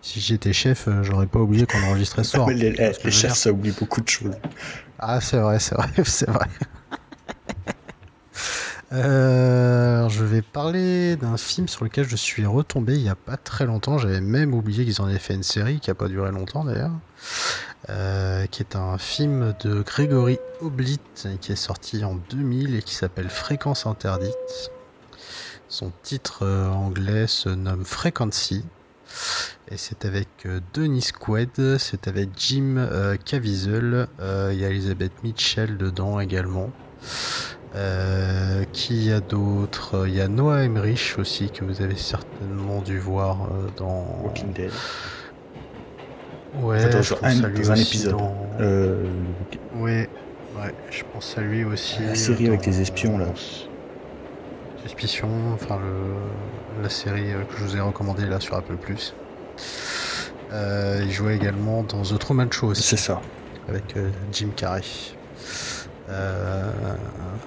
[0.03, 2.49] si j'étais chef, j'aurais pas oublié qu'on enregistrait ce soir.
[2.51, 4.35] les, les chefs, ça oublie beaucoup de choses.
[4.99, 6.47] Ah, c'est vrai, c'est vrai, c'est vrai.
[8.91, 13.37] Euh, je vais parler d'un film sur lequel je suis retombé il n'y a pas
[13.37, 13.99] très longtemps.
[13.99, 16.93] J'avais même oublié qu'ils en avaient fait une série qui n'a pas duré longtemps d'ailleurs.
[17.91, 21.01] Euh, qui est un film de Grégory Oblit
[21.41, 24.71] qui est sorti en 2000 et qui s'appelle Fréquence interdite.
[25.69, 28.65] Son titre euh, anglais se nomme Frequency.
[29.71, 32.89] Et c'est avec euh, Denis Quaid, c'est avec Jim
[33.25, 36.71] Caviezel, il y a Elizabeth Mitchell dedans également.
[37.75, 42.81] Euh, qui y a d'autres Il y a Noah Emmerich aussi que vous avez certainement
[42.81, 44.71] dû voir euh, dans Walking Dead.
[46.63, 48.17] Ouais, je pense un, à lui aussi épisode.
[48.17, 48.35] Dans...
[48.59, 49.05] Euh...
[49.77, 50.09] Ouais,
[50.57, 52.03] ouais, je pense à lui aussi.
[52.03, 53.27] La série avec les espions là.
[54.83, 56.83] Suspicion, enfin le...
[56.83, 59.15] la série euh, que je vous ai recommandée là sur Apple Plus.
[60.53, 62.83] Euh, il jouait également dans The Truman Show aussi.
[62.83, 63.21] C'est ça.
[63.69, 63.95] Avec
[64.33, 64.81] Jim Carrey.
[66.09, 66.71] Euh,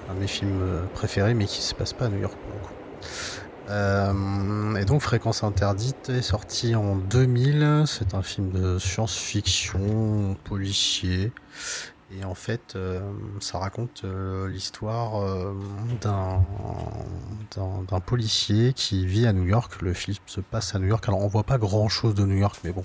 [0.08, 2.36] un de mes films préférés, mais qui se passe pas à New York
[3.70, 7.84] euh, et donc Fréquence interdite est sorti en 2000.
[7.86, 11.32] C'est un film de science-fiction policier.
[12.10, 13.00] Et en fait, euh,
[13.40, 14.04] ça raconte
[14.48, 15.24] l'histoire
[16.02, 16.44] d'un
[17.56, 19.80] d'un policier qui vit à New York.
[19.80, 21.04] Le film se passe à New York.
[21.08, 22.84] Alors on voit pas grand chose de New York, mais bon,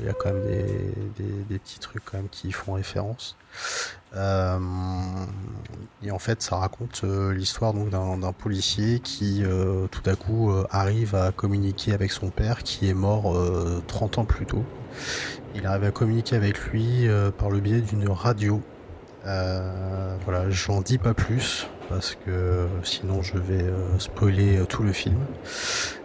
[0.00, 3.36] il y a quand même des, des, petits trucs quand même qui font référence.
[4.14, 4.58] Euh,
[6.02, 10.52] et en fait, ça raconte euh, l'histoire donc d'un policier qui euh, tout à coup
[10.70, 13.36] arrive à communiquer avec son père qui est mort
[13.86, 14.64] 30 ans plus tôt.
[15.54, 17.06] Il arrive à communiquer avec lui
[17.38, 18.62] par le biais d'une radio.
[19.24, 23.64] voilà, j'en dis pas plus parce que sinon je vais
[23.98, 25.18] spoiler tout le film.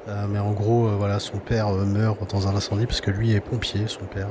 [0.09, 3.09] Euh, mais en gros, euh, voilà, son père euh, meurt dans un incendie parce que
[3.09, 3.87] lui est pompier.
[3.87, 4.27] Son père,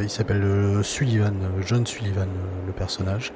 [0.00, 2.28] il s'appelle Sullivan, John Sullivan,
[2.66, 3.32] le personnage.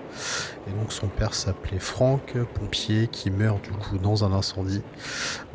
[0.68, 4.82] Et donc son père s'appelait Frank, pompier, qui meurt du coup dans un incendie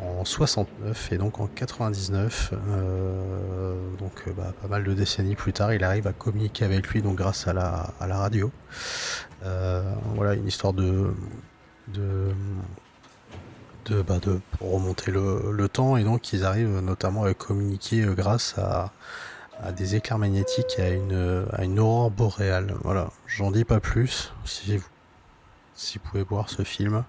[0.01, 2.53] en 69 et donc en 99,
[3.99, 7.17] donc bah, pas mal de décennies plus tard, il arrive à communiquer avec lui donc
[7.17, 8.51] grâce à la radio.
[10.15, 11.10] voilà, une histoire de,
[11.87, 12.33] de
[13.85, 18.55] de, bah de remonter le, temps et donc ils arrivent notamment à communiquer euh, grâce
[18.57, 18.91] à,
[19.61, 22.75] à des éclairs magnétiques et à une, à une aurore boréale.
[22.83, 24.33] Voilà, j'en dis pas plus.
[24.45, 24.85] Si vous,
[25.75, 27.03] si vous pouvez voir ce film,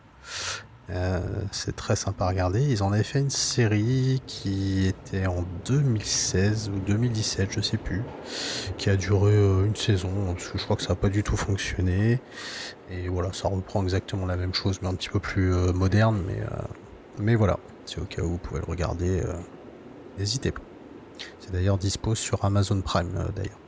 [0.90, 1.20] euh,
[1.52, 2.60] c'est très sympa à regarder.
[2.60, 8.02] Ils en avaient fait une série qui était en 2016 ou 2017, je sais plus,
[8.76, 11.22] qui a duré euh, une saison, parce que je crois que ça n'a pas du
[11.22, 12.20] tout fonctionné.
[12.90, 16.22] Et voilà, ça reprend exactement la même chose, mais un petit peu plus euh, moderne.
[16.26, 16.40] Mais,
[17.18, 19.22] mais voilà, c'est au cas où vous pouvez le regarder,
[20.18, 20.62] n'hésitez pas.
[21.38, 23.58] C'est d'ailleurs dispo sur Amazon Prime, d'ailleurs.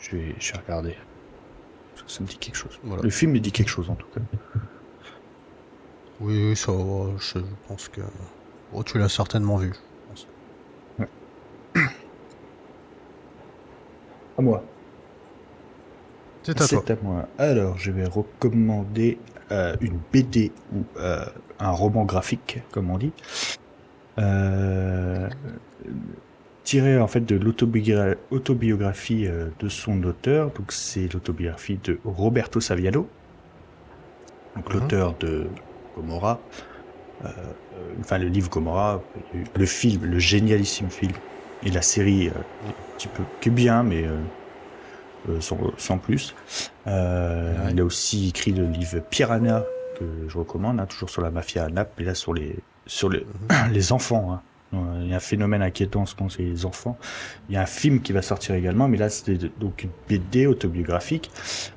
[0.00, 0.96] Je vais, je vais regarder.
[2.06, 2.78] Ça me dit quelque chose.
[3.02, 4.20] Le film me dit quelque chose en tout cas.
[6.24, 6.72] Oui, ça,
[7.18, 8.00] je pense que.
[8.72, 9.72] Oh, tu l'as certainement vu.
[10.98, 11.06] Ouais.
[14.38, 14.64] À moi.
[16.42, 16.82] C'est à toi.
[16.88, 17.28] à moi.
[17.38, 19.18] Alors, je vais recommander
[19.52, 21.26] euh, une BD ou euh,
[21.58, 23.12] un roman graphique, comme on dit,
[24.18, 25.28] euh,
[26.62, 30.52] tiré en fait de l'autobiographie de son auteur.
[30.52, 33.06] Donc, c'est l'autobiographie de Roberto Saviano,
[34.56, 34.72] donc uh-huh.
[34.72, 35.46] l'auteur de
[35.96, 36.40] Gomorrah,
[37.24, 37.28] euh,
[38.00, 39.00] enfin le livre Gomorrah,
[39.54, 41.12] le film, le génialissime film,
[41.62, 42.32] et la série, euh,
[42.68, 44.04] un petit peu, qui est bien, mais
[45.28, 46.34] euh, sans, plus.
[46.86, 46.90] Il
[47.80, 49.64] a aussi écrit le livre Piranha,
[49.98, 53.08] que je recommande, hein, toujours sur la mafia à Naples, et là sur les, sur
[53.08, 53.72] les, mhm.
[53.72, 54.32] les enfants.
[54.32, 54.42] Hein.
[55.00, 56.96] Il y a un phénomène inquiétant ce c'est les enfants.
[57.48, 60.46] Il y a un film qui va sortir également, mais là, c'est donc une BD
[60.46, 61.30] autobiographique.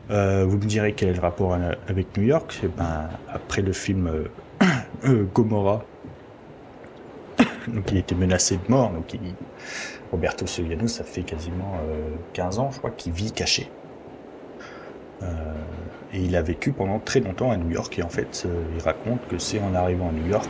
[0.09, 4.07] Euh, vous me direz quel est le rapport avec New York ben, Après le film
[4.07, 4.25] euh,
[5.05, 5.83] euh, Gomorrah,
[7.67, 8.91] donc il était menacé de mort.
[8.91, 9.19] Donc il,
[10.11, 11.79] Roberto Soriano, ça fait quasiment
[12.33, 13.69] 15 ans, je crois, qu'il vit caché.
[16.13, 17.99] et il a vécu pendant très longtemps à New York.
[17.99, 20.49] Et en fait, il raconte que c'est en arrivant à New York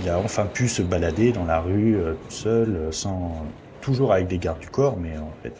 [0.00, 3.46] il a enfin pu se balader dans la rue euh, tout seul, euh, sans
[3.80, 5.54] toujours avec des gardes du corps, mais en fait,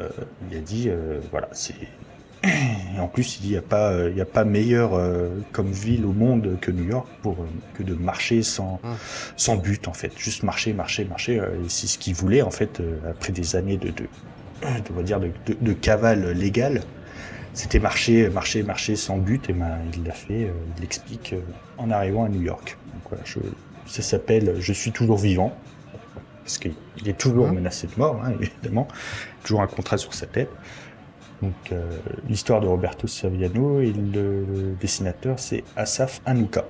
[0.00, 0.08] euh,
[0.50, 0.90] il a dit,
[1.30, 1.74] voilà, c'est
[2.44, 4.98] et en plus, il n'y a pas, il a pas meilleur
[5.52, 7.36] comme ville au monde que New York pour
[7.74, 8.96] que de marcher sans, hum.
[9.36, 11.40] sans but en fait, juste marcher, marcher, marcher.
[11.68, 14.06] c'est ce qu'il voulait en fait après des années de, de,
[14.96, 16.80] de, dire de, de, de cavale légale.
[17.52, 20.50] C'était marcher, marcher, marcher sans but et ben il l'a fait.
[20.76, 21.34] il l'explique
[21.78, 22.76] en arrivant à New York
[23.86, 25.56] ça s'appelle Je suis toujours vivant,
[26.44, 26.74] parce qu'il
[27.06, 28.88] est toujours menacé de mort, hein, évidemment,
[29.42, 30.50] toujours un contrat sur sa tête.
[31.42, 31.98] Donc euh,
[32.28, 36.66] l'histoire de Roberto Saviano et le, dessinateur c'est Asaf Anouka.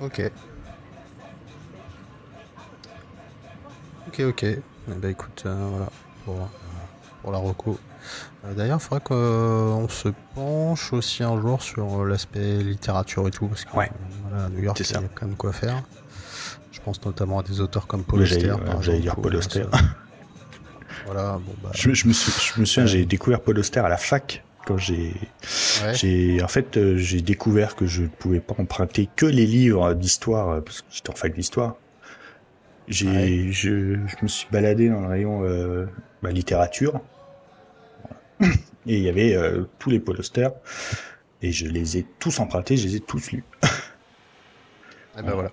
[0.00, 0.30] Ok.
[4.08, 4.44] Ok, ok.
[4.44, 5.90] Eh ben, écoute, euh, voilà,
[6.24, 6.48] pour,
[7.22, 7.78] pour la reco.
[8.44, 13.46] Euh, d'ailleurs, il faudrait qu'on se penche aussi un jour sur l'aspect littérature et tout,
[13.48, 15.82] parce que à New York, il y a quand même quoi faire.
[16.70, 18.54] Je pense notamment à des auteurs comme Paul Auster.
[18.80, 19.64] J'allais dire Paul Auster.
[21.06, 22.12] voilà, bon, bah, je, me je, me
[22.64, 25.14] souviens, j'ai découvert Paul Auster à la fac quand j'ai
[25.94, 29.94] j'ai en fait euh, j'ai découvert que je ne pouvais pas emprunter que les livres
[29.94, 31.76] d'histoire euh, parce que j'étais en fac d'histoire
[32.88, 35.86] j'ai je, je, me suis baladé dans le rayon euh,
[36.22, 37.00] bah, littérature
[38.40, 40.52] et il y avait euh, tous les posters.
[41.42, 43.44] Et je les ai tous empruntés, je les ai tous lus.
[45.18, 45.52] et ben voilà.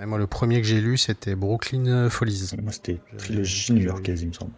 [0.00, 2.50] Et moi, le premier que j'ai lu, c'était Brooklyn Follies.
[2.60, 4.52] Moi, c'était Trilogie New York, il me semble.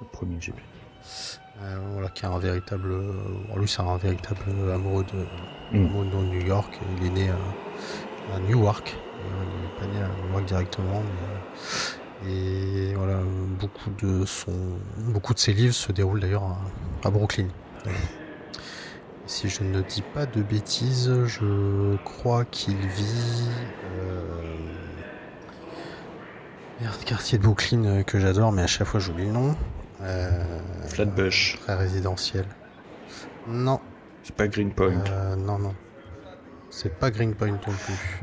[0.00, 0.62] Le premier que j'ai lu.
[1.62, 2.88] Euh, voilà, qui est un véritable.
[3.56, 6.10] Lui, c'est un véritable amoureux de, mm.
[6.10, 6.78] de New York.
[7.00, 7.30] Il est né
[8.34, 8.96] à Newark.
[9.26, 11.36] Il n'est pas né à New York directement, mais
[12.24, 13.20] et voilà,
[13.58, 14.52] beaucoup de son,
[14.98, 16.56] beaucoup de ses livres se déroulent d'ailleurs
[17.04, 17.48] à, Brooklyn.
[19.26, 23.48] Si je ne dis pas de bêtises, je crois qu'il vit.
[23.98, 24.22] Euh...
[26.80, 29.56] Merde, quartier de Brooklyn euh, que j'adore, mais à chaque fois j'oublie le nom.
[30.02, 30.60] Euh...
[30.88, 31.58] Flatbush.
[31.62, 32.44] Très résidentiel.
[33.48, 33.80] Non.
[34.22, 35.04] C'est pas Greenpoint.
[35.10, 35.74] Euh, non, non.
[36.70, 38.20] C'est pas Greenpoint non plus.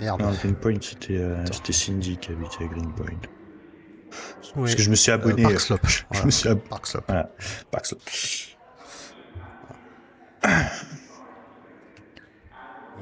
[0.00, 0.22] Merde.
[0.22, 3.20] Non, Greenpoint, c'était euh, Cindy qui habitait à Greenpoint.
[4.54, 5.44] Parce que je me suis abonné.
[5.44, 6.64] Euh, Park Je me suis abonné.
[7.70, 7.94] Park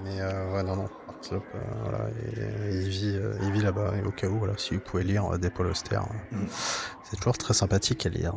[0.05, 0.89] Mais ouais, non, non.
[1.83, 2.09] voilà,
[2.71, 3.95] il vit, il vit là-bas.
[3.97, 6.47] Et au cas où, voilà, si vous pouvez lire des Paul Auster, mm.
[7.05, 8.35] c'est toujours très sympathique à lire.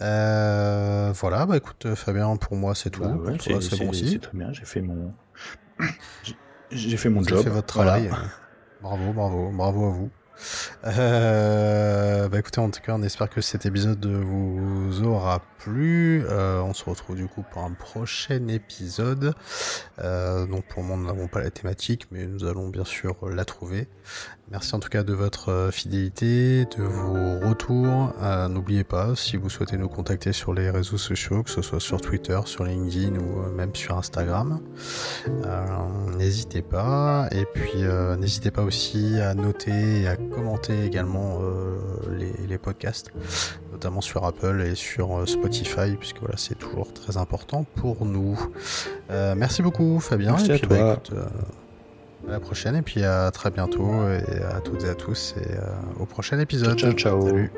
[0.00, 3.02] voilà, bah écoute, Fabien, pour moi c'est tout.
[3.02, 4.12] Bah c'est bon aussi.
[4.12, 5.12] C'est très bien, j'ai fait mon,
[6.70, 7.42] j'ai fait mon job.
[7.42, 8.10] Fait votre travail.
[8.80, 10.10] Bravo, bravo, bravo à vous.
[10.86, 16.24] Euh, bah écoutez, en tout cas, on espère que cet épisode vous aura plu.
[16.26, 19.34] Euh, on se retrouve du coup pour un prochain épisode.
[19.98, 23.16] Euh, donc pour le moment, nous n'avons pas la thématique, mais nous allons bien sûr
[23.28, 23.88] la trouver.
[24.50, 28.14] Merci en tout cas de votre euh, fidélité, de vos retours.
[28.22, 31.80] Euh, n'oubliez pas, si vous souhaitez nous contacter sur les réseaux sociaux, que ce soit
[31.80, 34.60] sur Twitter, sur LinkedIn ou euh, même sur Instagram,
[36.16, 37.28] n'hésitez pas.
[37.32, 37.82] Et puis
[38.18, 41.40] n'hésitez pas aussi à noter et à commenter également
[42.10, 43.12] les, les, podcasts,
[43.72, 48.38] notamment sur Apple et sur Spotify, puisque voilà, c'est toujours très important pour nous.
[49.08, 50.32] merci beaucoup Fabien.
[50.32, 51.00] Merci et puis, à bah.
[52.26, 55.52] À la prochaine et puis à très bientôt et à toutes et à tous et
[55.52, 55.60] euh,
[56.00, 56.78] au prochain épisode.
[56.78, 57.26] Ciao ciao.
[57.26, 57.52] Salut.